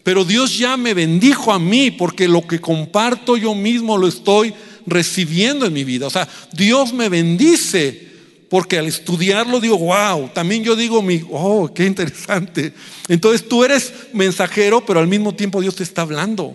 [0.02, 4.52] pero Dios ya me bendijo a mí porque lo que comparto yo mismo lo estoy
[4.84, 6.08] recibiendo en mi vida.
[6.08, 8.11] O sea, Dios me bendice
[8.52, 12.74] porque al estudiarlo digo, wow, también yo digo, mi, oh, qué interesante.
[13.08, 16.54] Entonces tú eres mensajero, pero al mismo tiempo Dios te está hablando.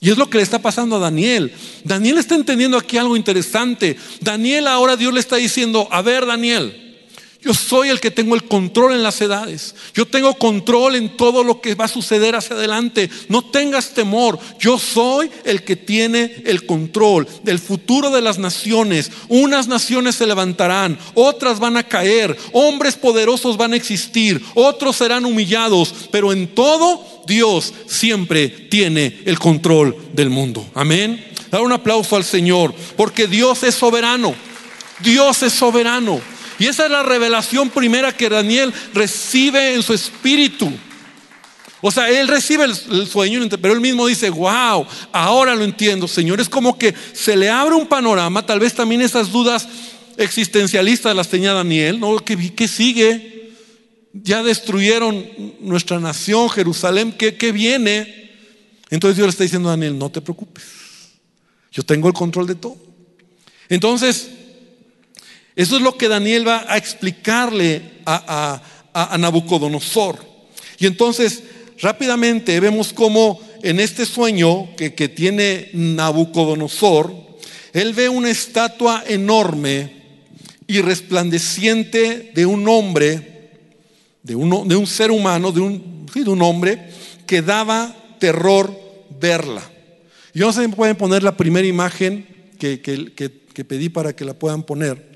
[0.00, 1.52] Y es lo que le está pasando a Daniel.
[1.84, 3.96] Daniel está entendiendo aquí algo interesante.
[4.20, 6.85] Daniel ahora Dios le está diciendo, a ver Daniel,
[7.46, 9.76] Yo soy el que tengo el control en las edades.
[9.94, 13.08] Yo tengo control en todo lo que va a suceder hacia adelante.
[13.28, 14.36] No tengas temor.
[14.58, 19.12] Yo soy el que tiene el control del futuro de las naciones.
[19.28, 25.24] Unas naciones se levantarán, otras van a caer, hombres poderosos van a existir, otros serán
[25.24, 30.66] humillados, pero en todo Dios siempre tiene el control del mundo.
[30.74, 31.24] Amén.
[31.52, 34.34] Dar un aplauso al Señor, porque Dios es soberano.
[34.98, 36.20] Dios es soberano.
[36.58, 40.72] Y esa es la revelación primera que Daniel recibe en su espíritu.
[41.82, 46.40] O sea, él recibe el, sueño, pero él mismo dice, wow, ahora lo entiendo, Señor.
[46.40, 49.68] Es como que se le abre un panorama, tal vez también esas dudas
[50.16, 52.16] existencialistas las tenía Daniel, ¿no?
[52.18, 53.52] ¿Qué, sigue?
[54.14, 55.26] Ya destruyeron
[55.60, 58.32] nuestra nación, Jerusalén, ¿qué, ¿qué viene?
[58.88, 60.64] Entonces Dios le está diciendo a Daniel, no te preocupes,
[61.70, 62.78] yo tengo el control de todo.
[63.68, 64.30] Entonces,
[65.56, 68.62] eso es lo que Daniel va a explicarle a,
[69.18, 70.18] Nabucodonosor.
[70.78, 71.42] Y entonces,
[71.80, 77.14] rápidamente vemos cómo en este sueño que, tiene Nabucodonosor,
[77.72, 79.96] él ve una estatua enorme
[80.66, 83.50] y resplandeciente de un hombre,
[84.22, 86.90] de, de un ser humano, de un, de un hombre
[87.26, 88.78] que daba terror
[89.18, 89.62] verla.
[90.34, 92.26] Yo no sé si pueden poner la primera imagen
[92.58, 95.15] que, que pedí para que la puedan poner.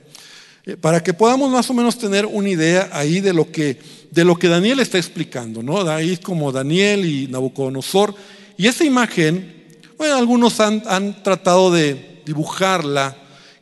[0.67, 3.79] Eh, para que podamos más o menos tener una idea ahí de lo que,
[4.11, 5.81] de lo que Daniel está explicando, ¿no?
[5.89, 8.15] Ahí como Daniel y Nabucodonosor.
[8.57, 13.17] Y esa imagen, bueno, algunos han, han tratado de dibujarla,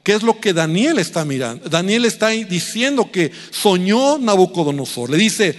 [0.08, 1.68] ¿Qué es lo que Daniel está mirando?
[1.68, 5.11] Daniel está diciendo que soñó Nabucodonosor.
[5.11, 5.54] Le dice,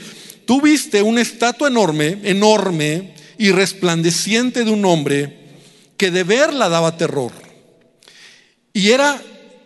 [0.45, 5.37] tú viste una estatua enorme, enorme y resplandeciente de un hombre
[5.97, 7.31] que de verla daba terror.
[8.73, 9.21] Y era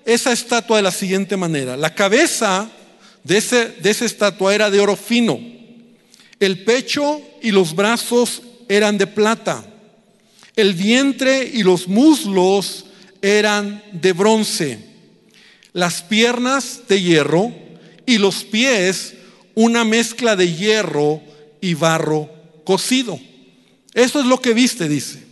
[0.06, 1.78] esa estatua de la siguiente manera.
[1.78, 2.70] La cabeza
[3.24, 5.40] de, ese, de esa estatua era de oro fino.
[6.40, 9.66] El pecho y los brazos eran de plata.
[10.56, 12.86] El vientre y los muslos
[13.22, 14.80] eran de bronce.
[15.72, 17.52] Las piernas de hierro
[18.06, 19.16] y los pies
[19.56, 21.22] una mezcla de hierro
[21.62, 22.30] y barro
[22.64, 23.20] cocido.
[23.94, 25.24] Eso es lo que viste, dice.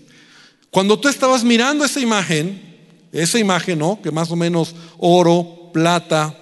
[0.69, 2.70] Cuando tú estabas mirando esa imagen,
[3.11, 4.01] esa imagen, ¿no?
[4.01, 6.35] Que más o menos oro, plata,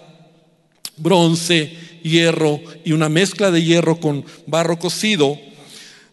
[0.97, 5.37] bronce, hierro y una mezcla de hierro con barro cocido.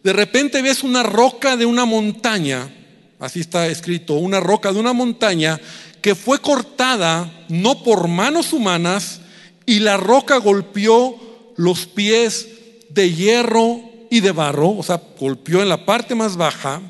[0.03, 2.73] De repente ves una roca de una montaña,
[3.19, 5.59] así está escrito, una roca de una montaña
[6.01, 9.21] que fue cortada no por manos humanas
[9.65, 12.47] y la roca golpeó los pies
[12.89, 16.81] de hierro y de barro, o sea, golpeó en la parte más baja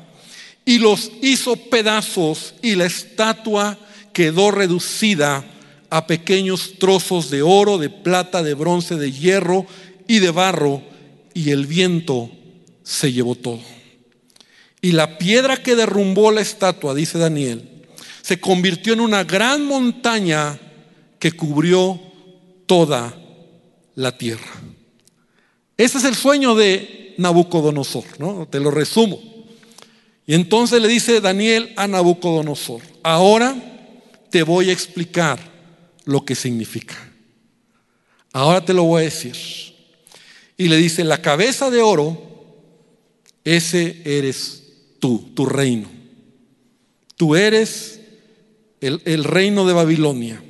[0.68, 3.78] y los hizo pedazos y la estatua
[4.12, 5.42] quedó reducida
[5.88, 9.64] a pequeños trozos de oro, de plata, de bronce, de hierro
[10.06, 10.82] y de barro,
[11.32, 12.30] y el viento
[12.82, 13.62] se llevó todo.
[14.82, 17.86] Y la piedra que derrumbó la estatua, dice Daniel,
[18.20, 20.60] se convirtió en una gran montaña
[21.18, 21.98] que cubrió
[22.66, 23.16] toda
[23.94, 24.60] la tierra.
[25.78, 28.46] Ese es el sueño de Nabucodonosor, ¿no?
[28.50, 29.37] Te lo resumo.
[30.28, 33.56] Y entonces le dice Daniel a Nabucodonosor, ahora
[34.28, 35.38] te voy a explicar
[36.04, 36.96] lo que significa.
[38.34, 39.34] Ahora te lo voy a decir.
[40.58, 42.20] Y le dice, la cabeza de oro,
[43.42, 44.64] ese eres
[44.98, 45.88] tú, tu reino.
[47.16, 47.98] Tú eres
[48.82, 50.42] el, el reino de Babilonia.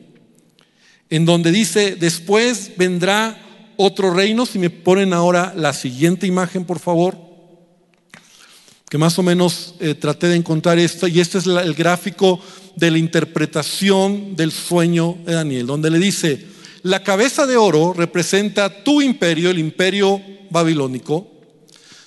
[1.09, 4.45] En donde dice, después vendrá otro reino.
[4.45, 7.28] Si me ponen ahora la siguiente imagen, por favor
[8.89, 12.41] que más o menos eh, traté de encontrar esto, y este es el gráfico
[12.77, 16.47] de la interpretación del sueño de Daniel, donde le dice,
[16.83, 21.27] la cabeza de oro representa tu imperio, el imperio babilónico,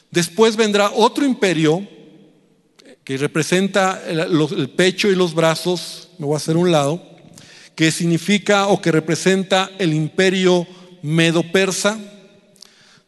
[0.10, 1.88] después vendrá otro imperio
[3.04, 7.04] que representa el, el pecho y los brazos, me voy a hacer un lado,
[7.76, 10.66] que significa o que representa el imperio
[11.02, 12.00] medo-persa,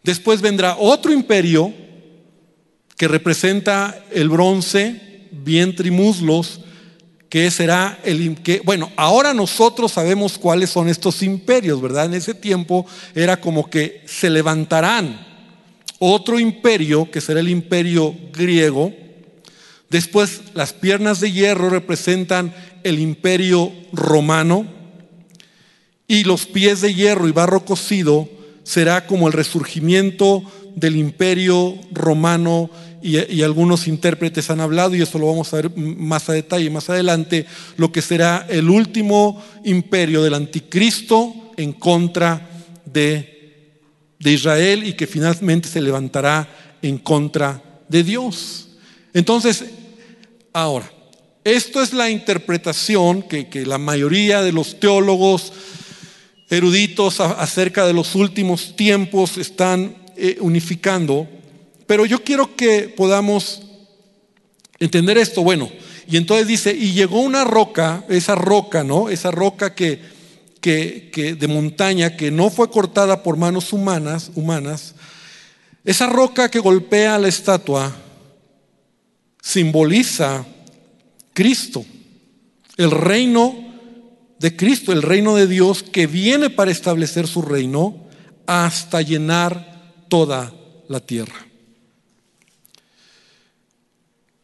[0.04, 1.74] después vendrá otro imperio,
[3.04, 6.62] que representa el bronce, vientre y muslos,
[7.28, 12.06] que será el que bueno, ahora nosotros sabemos cuáles son estos imperios, ¿verdad?
[12.06, 15.20] En ese tiempo era como que se levantarán
[16.00, 18.94] otro imperio que será el imperio griego.
[19.90, 22.56] Después las piernas de hierro representan
[22.86, 24.66] el imperio romano
[26.08, 28.30] y los pies de hierro y barro cocido
[28.64, 30.42] será como el resurgimiento
[30.76, 32.70] del imperio romano
[33.04, 36.90] y, algunos intérpretes han hablado, y eso lo vamos a ver más a detalle más
[36.90, 37.46] adelante,
[37.78, 42.50] lo que será el último imperio del anticristo en contra
[42.86, 43.70] de,
[44.20, 48.70] de Israel y que finalmente se levantará en contra de Dios.
[49.14, 49.66] Entonces,
[50.54, 50.90] ahora,
[51.44, 55.52] esto es la interpretación que, la mayoría de los teólogos
[56.50, 61.28] eruditos acerca de los últimos tiempos están eh, unificando,
[61.88, 63.62] pero yo quiero que podamos
[64.80, 65.44] entender esto.
[65.44, 65.70] Bueno,
[66.08, 69.10] y entonces dice, y llegó una roca, esa roca, ¿no?
[69.10, 70.02] Esa roca que,
[70.60, 74.96] que, de montaña que no fue cortada por manos humanas, humanas,
[75.84, 77.94] esa roca que golpea la estatua
[79.42, 80.46] simboliza
[81.34, 81.86] Cristo,
[82.78, 83.56] el reino
[84.40, 88.08] de Cristo, el reino de Dios que viene para establecer su reino
[88.46, 90.54] hasta llenar toda
[90.88, 91.53] la tierra.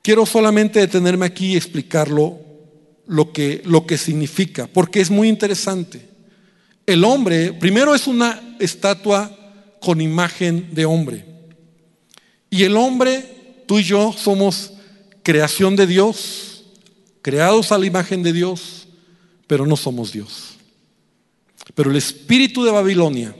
[0.01, 2.39] Quiero solamente detenerme aquí y explicarlo
[3.07, 6.07] lo que, lo que significa, porque es muy interesante.
[6.85, 9.35] El hombre, primero es una estatua
[9.81, 11.25] con imagen de hombre.
[12.49, 14.73] Y el hombre, tú y yo, somos
[15.23, 16.49] creación de Dios
[17.21, 18.87] creados a la imagen de Dios,
[19.47, 20.55] pero no somos Dios.
[21.75, 23.35] Pero el espíritu de Babilonia,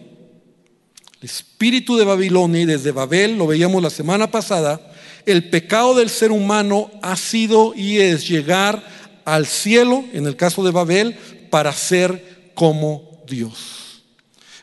[1.21, 4.88] el espíritu de Babilonia y desde Babel, lo veíamos la semana pasada,
[5.25, 8.83] el pecado del ser humano ha sido y es llegar
[9.25, 11.15] al cielo, en el caso de Babel,
[11.49, 14.03] para ser como Dios.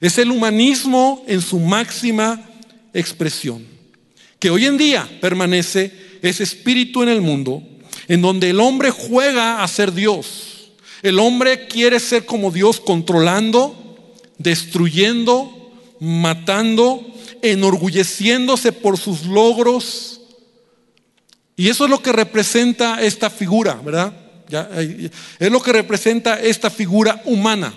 [0.00, 2.42] Es el humanismo en su máxima
[2.92, 3.64] expresión,
[4.38, 5.92] que hoy en día permanece
[6.22, 7.62] ese espíritu en el mundo
[8.09, 10.70] en donde el hombre juega a ser Dios.
[11.02, 17.04] El hombre quiere ser como Dios controlando, destruyendo, matando,
[17.42, 20.16] enorgulleciéndose por sus logros.
[21.57, 24.12] Y eso es lo que representa esta figura, ¿verdad?
[25.38, 27.74] es lo que representa esta figura humana,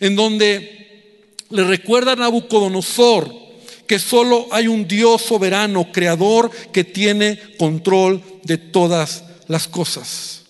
[0.00, 3.32] en donde le recuerda a Nabucodonosor
[3.86, 10.42] que solo hay un Dios soberano, creador, que tiene control de todas las cosas.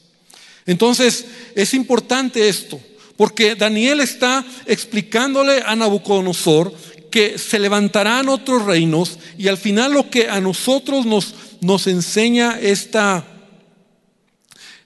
[0.66, 1.24] Entonces,
[1.54, 2.80] es importante esto,
[3.16, 6.72] porque Daniel está explicándole a Nabucodonosor
[7.10, 12.58] que se levantarán otros reinos y al final lo que a nosotros nos, nos enseña
[12.60, 13.24] esta,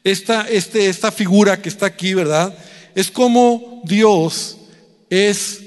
[0.04, 2.56] esta, este, esta figura que está aquí, ¿verdad?
[2.94, 4.58] Es como Dios
[5.10, 5.62] es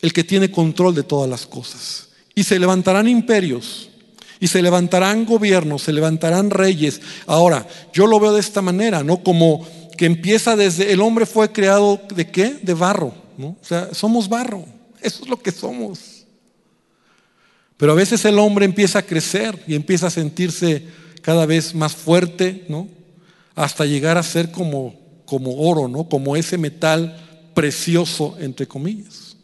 [0.00, 2.08] el que tiene control de todas las cosas.
[2.34, 3.90] Y se levantarán imperios,
[4.38, 7.00] y se levantarán gobiernos, se levantarán reyes.
[7.26, 9.24] Ahora, yo lo veo de esta manera, ¿no?
[9.24, 9.66] Como
[9.96, 12.56] que empieza desde, el hombre fue creado de qué?
[12.62, 13.48] De barro, ¿no?
[13.60, 14.64] O sea, somos barro,
[15.02, 16.17] eso es lo que somos.
[17.78, 20.84] Pero a veces el hombre empieza a crecer y empieza a sentirse
[21.22, 22.88] cada vez más fuerte, ¿no?
[23.54, 26.08] Hasta llegar a ser como, como oro, ¿no?
[26.08, 29.36] Como ese metal precioso, entre comillas.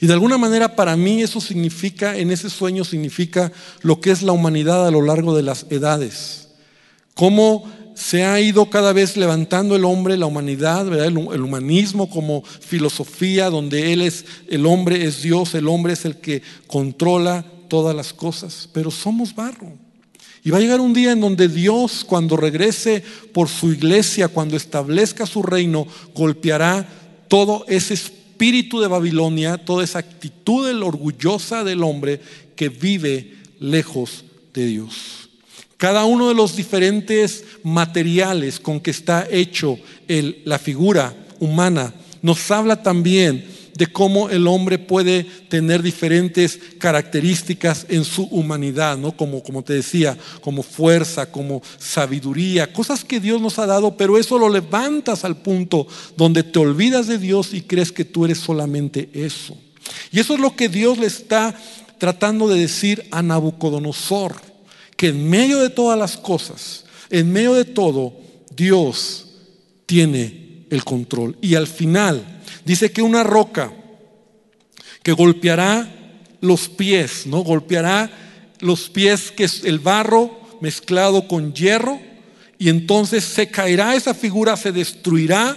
[0.00, 3.52] Y de alguna manera para mí eso significa, en ese sueño significa
[3.82, 6.48] lo que es la humanidad a lo largo de las edades.
[7.14, 13.50] Cómo se ha ido cada vez levantando el hombre, la humanidad, El, humanismo como filosofía
[13.50, 18.12] donde él es, el hombre es Dios, el hombre es el que controla todas las
[18.12, 19.72] cosas, pero somos barro.
[20.42, 24.56] Y va a llegar un día en donde Dios, cuando regrese por su iglesia, cuando
[24.56, 26.88] establezca su reino, golpeará
[27.28, 32.22] todo ese espíritu espíritu de Babilonia, toda esa actitud orgullosa del hombre
[32.56, 34.24] que vive lejos
[34.54, 35.19] de Dios.
[35.80, 39.78] Cada uno de los diferentes materiales con que está hecho
[40.44, 43.46] la figura humana nos habla también
[43.78, 49.16] de cómo el hombre puede tener diferentes características en su humanidad, ¿no?
[49.16, 54.18] Como, como te decía, como fuerza, como sabiduría, cosas que Dios nos ha dado, pero
[54.18, 58.36] eso lo levantas al punto donde te olvidas de Dios y crees que tú eres
[58.36, 59.56] solamente eso.
[60.12, 61.58] Y eso es lo que Dios le está
[61.96, 64.49] tratando de decir a Nabucodonosor,
[65.00, 68.12] que en medio de todas las cosas, en medio de todo,
[68.54, 69.28] Dios
[69.86, 71.38] tiene el control.
[71.40, 73.72] Y al final, Dice que una roca
[75.02, 75.88] que golpeará
[76.40, 77.42] los pies, ¿no?
[77.42, 78.10] Golpeará
[78.60, 82.00] los pies, que es el barro mezclado con hierro,
[82.58, 85.56] y entonces se caerá esa figura, se destruirá,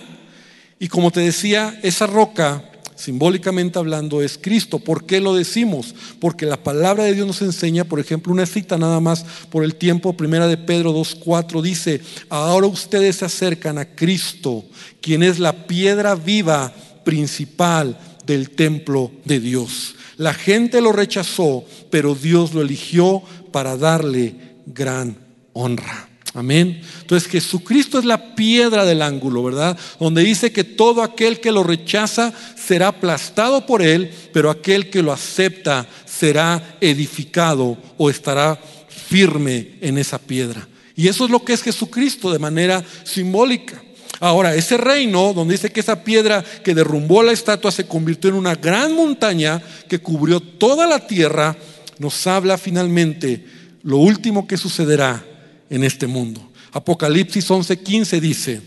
[0.79, 2.63] y como te decía, esa roca,
[3.03, 4.79] simbólicamente hablando, es Cristo.
[4.79, 5.93] ¿Por qué lo decimos?
[6.19, 9.75] Porque la palabra de Dios nos enseña, por ejemplo, una cita nada más por el
[9.75, 14.63] tiempo, primera de Pedro 2.4, dice, ahora ustedes se acercan a Cristo,
[15.01, 16.73] quien es la piedra viva
[17.03, 19.95] principal del templo de Dios.
[20.15, 24.35] La gente lo rechazó, pero Dios lo eligió para darle
[24.65, 25.17] gran
[25.51, 26.12] honra.
[26.35, 26.81] Amén.
[27.01, 29.77] Entonces Jesucristo es la piedra del ángulo, ¿verdad?
[29.99, 35.03] Donde dice que todo aquel que lo rechaza será aplastado por él, pero aquel que
[35.03, 40.67] lo acepta será edificado o estará firme en esa piedra.
[40.95, 43.83] Y eso es lo que es Jesucristo de manera simbólica.
[44.19, 48.37] Ahora, ese reino, donde dice que esa piedra que derrumbó la estatua se convirtió en
[48.37, 51.55] una gran montaña que cubrió toda la tierra,
[51.99, 53.45] nos habla finalmente
[53.83, 55.23] lo último que sucederá
[55.69, 56.51] en este mundo.
[56.71, 58.61] Apocalipsis 11:15 dice,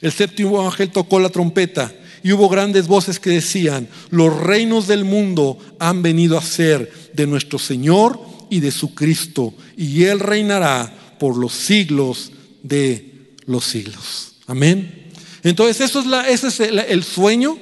[0.00, 5.04] el séptimo ángel tocó la trompeta y hubo grandes voces que decían, los reinos del
[5.04, 8.20] mundo han venido a ser de nuestro Señor
[8.50, 14.34] y de su Cristo, y Él reinará por los siglos de los siglos.
[14.46, 15.06] Amén.
[15.42, 17.58] Entonces, eso es la, es el sueño,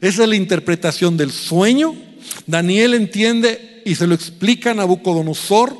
[0.00, 1.94] esa es la interpretación del sueño.
[2.46, 5.76] Daniel entiende y se lo explica a Nabucodonosor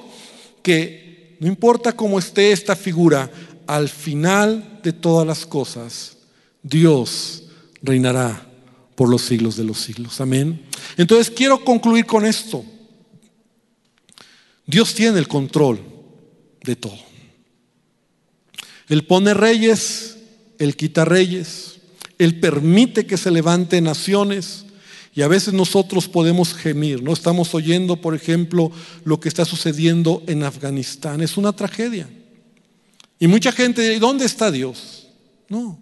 [0.62, 1.05] que
[1.40, 3.30] no importa cómo esté esta figura,
[3.66, 6.16] al final de todas las cosas,
[6.62, 7.44] Dios
[7.82, 8.46] reinará
[8.94, 10.20] por los siglos de los siglos.
[10.20, 10.62] Amén.
[10.96, 12.64] Entonces quiero concluir con esto.
[14.66, 15.80] Dios tiene el control
[16.62, 16.98] de todo.
[18.88, 20.16] Él pone reyes,
[20.58, 21.78] Él quita reyes,
[22.18, 24.65] Él permite que se levanten naciones,
[25.16, 27.14] y a veces nosotros podemos gemir, ¿no?
[27.14, 28.70] Estamos oyendo, por ejemplo,
[29.02, 31.22] lo que está sucediendo en Afganistán.
[31.22, 32.06] Es una tragedia.
[33.18, 35.08] Y mucha gente dice, ¿dónde está Dios?
[35.48, 35.80] No.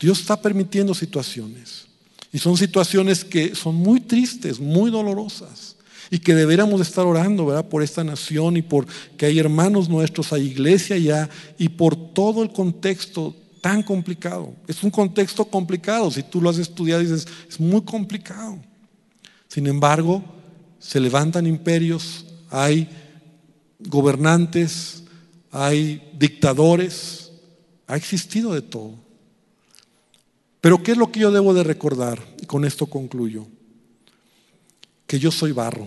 [0.00, 1.86] Dios está permitiendo situaciones.
[2.32, 5.76] Y son situaciones que son muy tristes, muy dolorosas.
[6.10, 7.68] Y que deberíamos estar orando, ¿verdad?
[7.68, 12.42] Por esta nación y por que hay hermanos nuestros, hay iglesia ya, y por todo
[12.42, 14.54] el contexto tan complicado.
[14.68, 16.10] Es un contexto complicado.
[16.10, 18.58] Si tú lo has estudiado, dices, es muy complicado.
[19.48, 20.22] Sin embargo,
[20.78, 22.86] se levantan imperios, hay
[23.78, 25.04] gobernantes,
[25.50, 27.32] hay dictadores,
[27.86, 28.96] ha existido de todo.
[30.60, 32.20] Pero ¿qué es lo que yo debo de recordar?
[32.42, 33.46] Y con esto concluyo.
[35.06, 35.86] Que yo soy barro.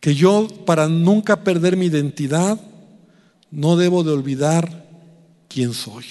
[0.00, 2.58] Que yo, para nunca perder mi identidad,
[3.50, 4.85] no debo de olvidar
[5.48, 6.04] quién soy.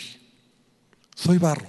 [1.16, 1.68] Soy barro.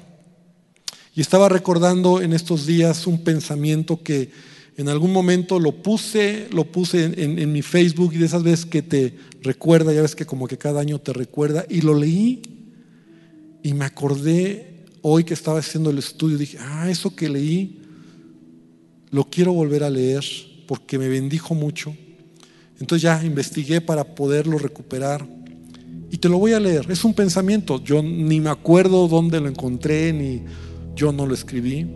[1.15, 4.31] Y estaba recordando en estos días un pensamiento que
[4.77, 8.83] en algún momento lo puse, lo puse en, mi Facebook y de esas veces que
[8.83, 12.43] te recuerda, ya ves que como que cada año te recuerda, y lo leí
[13.63, 17.81] y me acordé hoy que estaba haciendo el estudio, dije, ah, eso que leí,
[19.11, 20.25] lo quiero volver a leer
[20.67, 21.97] porque me bendijo mucho.
[22.79, 25.27] Entonces ya investigué para poderlo recuperar.
[26.11, 26.91] Y te lo voy a leer.
[26.91, 27.83] Es un pensamiento.
[27.83, 30.43] Yo ni me acuerdo dónde lo encontré, ni
[30.95, 31.87] yo no lo escribí.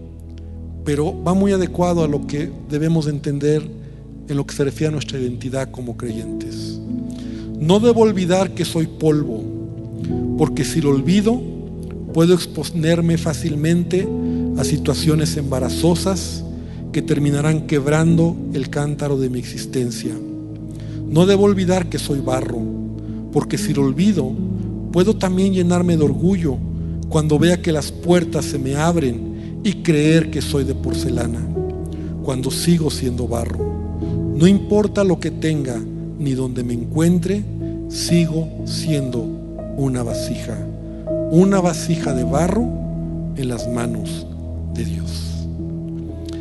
[0.84, 3.62] Pero va muy adecuado a lo que debemos entender
[4.28, 6.80] en lo que se refiere a nuestra identidad como creyentes.
[7.58, 9.44] No debo olvidar que soy polvo,
[10.38, 11.40] porque si lo olvido,
[12.14, 14.08] puedo exponerme fácilmente
[14.56, 16.44] a situaciones embarazosas
[16.92, 20.14] que terminarán quebrando el cántaro de mi existencia.
[21.06, 22.60] No debo olvidar que soy barro,
[23.32, 24.32] porque si lo olvido,
[24.92, 26.56] puedo también llenarme de orgullo
[27.08, 31.40] cuando vea que las puertas se me abren y creer que soy de porcelana,
[32.22, 33.58] cuando sigo siendo barro.
[34.34, 35.80] No importa lo que tenga
[36.18, 37.44] ni donde me encuentre,
[37.88, 39.22] sigo siendo
[39.76, 40.56] una vasija,
[41.30, 42.66] una vasija de barro
[43.36, 44.26] en las manos
[44.74, 45.46] de Dios.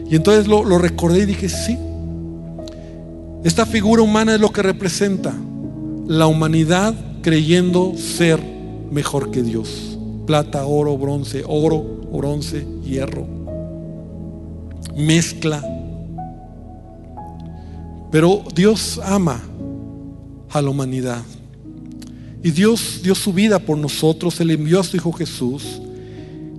[0.10, 1.78] Y entonces lo, lo recordé y dije, sí,
[3.44, 5.34] esta figura humana es lo que representa
[6.10, 8.42] la humanidad creyendo ser
[8.92, 9.96] mejor que Dios.
[10.26, 13.28] Plata, oro, bronce, oro, bronce, hierro.
[14.98, 15.64] Mezcla.
[18.12, 19.40] Pero Dios ama
[20.50, 21.22] a la humanidad.
[22.42, 25.80] Y Dios dio su vida por nosotros, Él envió a su Hijo Jesús.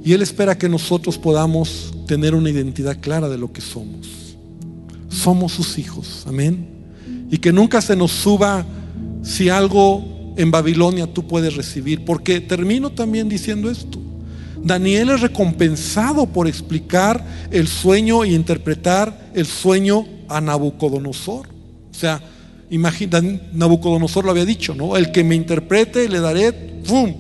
[0.05, 4.37] Y Él espera que nosotros podamos tener una identidad clara de lo que somos.
[5.09, 6.69] Somos sus hijos, amén.
[7.33, 8.65] Y que nunca se nos suba
[9.23, 12.05] si algo en Babilonia tú puedes recibir.
[12.05, 13.99] Porque termino también diciendo esto.
[14.63, 21.49] Daniel es recompensado por explicar el sueño y interpretar el sueño a Nabucodonosor.
[21.49, 22.23] O sea,
[22.69, 24.97] imagina, Nabucodonosor lo había dicho, ¿no?
[24.97, 27.15] El que me interprete le daré, ¡pum!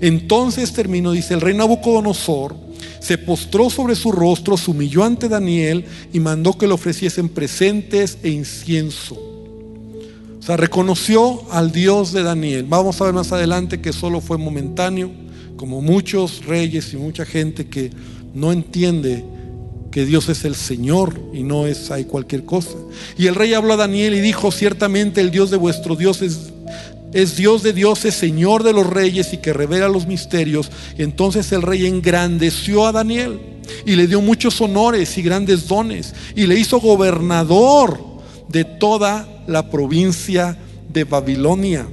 [0.00, 2.54] Entonces terminó, dice, el rey Nabucodonosor
[3.00, 8.18] se postró sobre su rostro, se humilló ante Daniel y mandó que le ofreciesen presentes
[8.22, 9.27] e incienso
[10.56, 12.66] reconoció al Dios de Daniel.
[12.68, 15.10] Vamos a ver más adelante que solo fue momentáneo,
[15.56, 17.90] como muchos reyes y mucha gente que
[18.34, 19.24] no entiende
[19.90, 22.76] que Dios es el Señor y no es cualquier cosa.
[23.16, 26.52] Y el rey habló a Daniel y dijo, ciertamente el Dios de vuestro Dios es
[27.12, 30.70] es Dios de dioses, Señor de los reyes y que revela los misterios.
[30.98, 33.40] Entonces el rey engrandeció a Daniel
[33.86, 37.98] y le dio muchos honores y grandes dones y le hizo gobernador
[38.48, 40.56] de toda la provincia
[40.92, 41.86] de Babilonia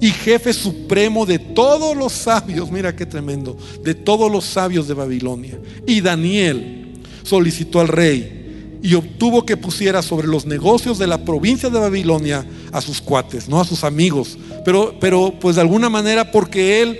[0.00, 4.94] y jefe supremo de todos los sabios, mira qué tremendo, de todos los sabios de
[4.94, 5.58] Babilonia.
[5.86, 11.70] Y Daniel solicitó al rey y obtuvo que pusiera sobre los negocios de la provincia
[11.70, 16.30] de Babilonia a sus cuates, no a sus amigos, pero, pero pues de alguna manera
[16.30, 16.98] porque él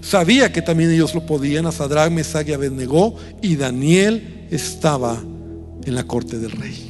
[0.00, 5.22] sabía que también ellos lo podían, a Sadrach, Mesach y Abednego, y Daniel estaba
[5.84, 6.85] en la corte del rey.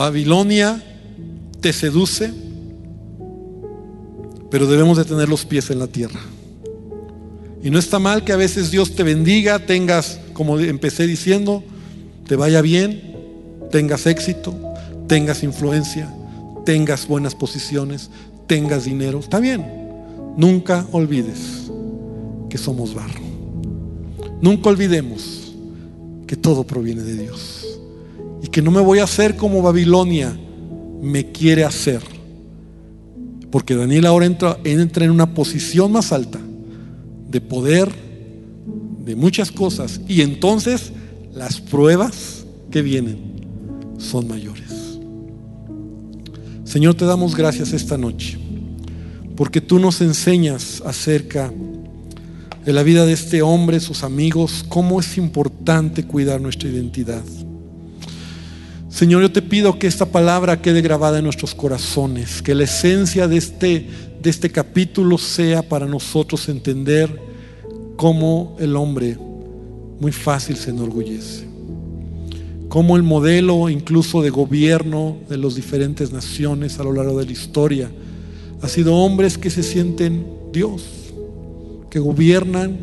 [0.00, 0.82] Babilonia
[1.60, 2.32] te seduce,
[4.50, 6.20] pero debemos de tener los pies en la tierra.
[7.62, 11.62] Y no está mal que a veces Dios te bendiga, tengas, como empecé diciendo,
[12.26, 13.14] te vaya bien,
[13.70, 14.56] tengas éxito,
[15.06, 16.10] tengas influencia,
[16.64, 18.08] tengas buenas posiciones,
[18.46, 19.18] tengas dinero.
[19.18, 19.66] Está bien.
[20.34, 21.70] Nunca olvides
[22.48, 23.20] que somos barro.
[24.40, 25.52] Nunca olvidemos
[26.26, 27.69] que todo proviene de Dios.
[28.42, 30.36] Y que no me voy a hacer como Babilonia
[31.02, 32.02] me quiere hacer.
[33.50, 36.38] Porque Daniel ahora entra, entra en una posición más alta
[37.28, 37.90] de poder,
[39.04, 40.00] de muchas cosas.
[40.08, 40.92] Y entonces
[41.34, 43.18] las pruebas que vienen
[43.98, 44.70] son mayores.
[46.64, 48.38] Señor, te damos gracias esta noche,
[49.36, 51.52] porque tú nos enseñas acerca
[52.64, 57.24] de la vida de este hombre, sus amigos, cómo es importante cuidar nuestra identidad.
[58.90, 63.28] Señor, yo te pido que esta palabra quede grabada en nuestros corazones, que la esencia
[63.28, 63.86] de este,
[64.20, 67.22] de este capítulo sea para nosotros entender
[67.96, 69.16] cómo el hombre
[70.00, 71.46] muy fácil se enorgullece.
[72.68, 77.32] Como el modelo incluso de gobierno de las diferentes naciones a lo largo de la
[77.32, 77.90] historia
[78.60, 80.82] ha sido hombres que se sienten Dios,
[81.90, 82.78] que gobiernan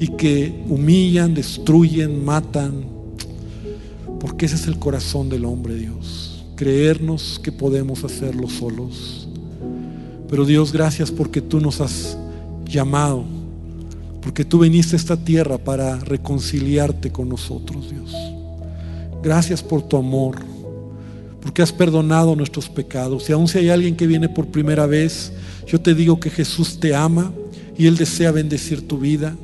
[0.00, 2.95] y que humillan, destruyen, matan,
[4.20, 9.28] porque ese es el corazón del hombre Dios, creernos que podemos hacerlo solos.
[10.28, 12.18] Pero Dios, gracias porque tú nos has
[12.64, 13.24] llamado
[14.26, 18.12] porque tú viniste a esta tierra para reconciliarte con nosotros, Dios.
[19.22, 20.38] Gracias por tu amor,
[21.40, 23.30] porque has perdonado nuestros pecados.
[23.30, 25.32] Y aun si hay alguien que viene por primera vez,
[25.68, 27.32] yo te digo que Jesús te ama
[27.78, 29.36] y Él desea bendecir tu vida.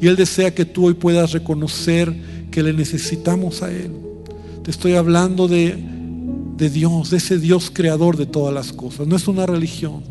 [0.00, 2.10] Y Él desea que tú hoy puedas reconocer
[2.50, 3.90] que le necesitamos a Él.
[4.62, 5.74] Te estoy hablando de,
[6.58, 9.06] Dios, de ese Dios creador de todas las cosas.
[9.06, 10.02] No es una religión,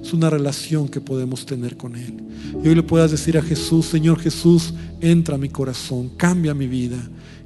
[0.00, 2.22] es una relación que podemos tener con Él.
[2.62, 6.68] Y hoy le puedas decir a Jesús, Señor Jesús, entra a mi corazón, cambia mi
[6.68, 6.98] vida.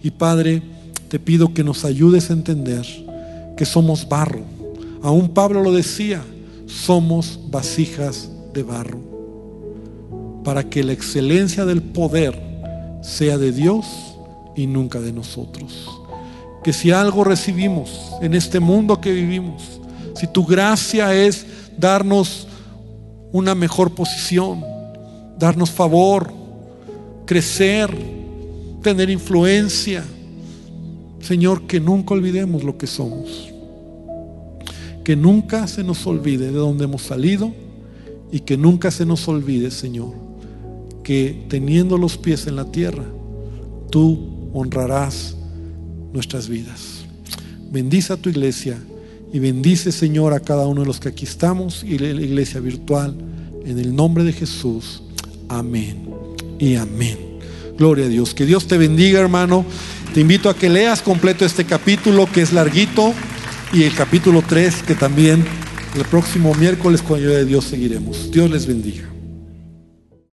[0.03, 0.63] Y Padre,
[1.09, 2.87] te pido que nos ayudes a entender
[3.57, 4.43] que somos barro.
[5.03, 6.23] Aún Pablo lo decía,
[6.67, 9.01] somos vasijas de barro.
[10.45, 12.39] Para que la excelencia del poder
[13.03, 13.87] sea de Dios
[14.55, 16.04] y nunca de nosotros.
[16.65, 19.81] Que si algo recibimos en este mundo que vivimos,
[20.17, 21.47] si tu gracia es
[21.79, 22.49] darnos
[23.33, 24.65] una mejor posición,
[25.39, 26.33] darnos favor,
[27.27, 27.91] crecer,
[28.83, 30.05] tener influencia.
[31.21, 33.51] Señor, que nunca olvidemos lo que somos.
[35.03, 37.53] Que nunca se nos olvide de dónde hemos salido
[38.31, 40.13] y que nunca se nos olvide, Señor,
[41.03, 43.05] que teniendo los pies en la tierra,
[43.91, 45.37] tú honrarás
[46.15, 47.05] nuestras vidas.
[47.71, 48.79] Bendice a tu iglesia
[49.33, 53.15] y bendice, Señor, a cada uno de los que aquí estamos y la iglesia virtual.
[53.67, 55.03] En el nombre de Jesús.
[55.49, 56.09] Amén
[56.59, 57.19] y amén.
[57.77, 58.33] Gloria a Dios.
[58.33, 59.67] Que Dios te bendiga, hermano.
[60.15, 63.13] Te invito a que leas completo este capítulo que es larguito
[63.73, 65.45] y el capítulo 3 que también
[65.97, 68.31] el próximo miércoles con ayuda de Dios seguiremos.
[68.31, 69.14] Dios les bendiga.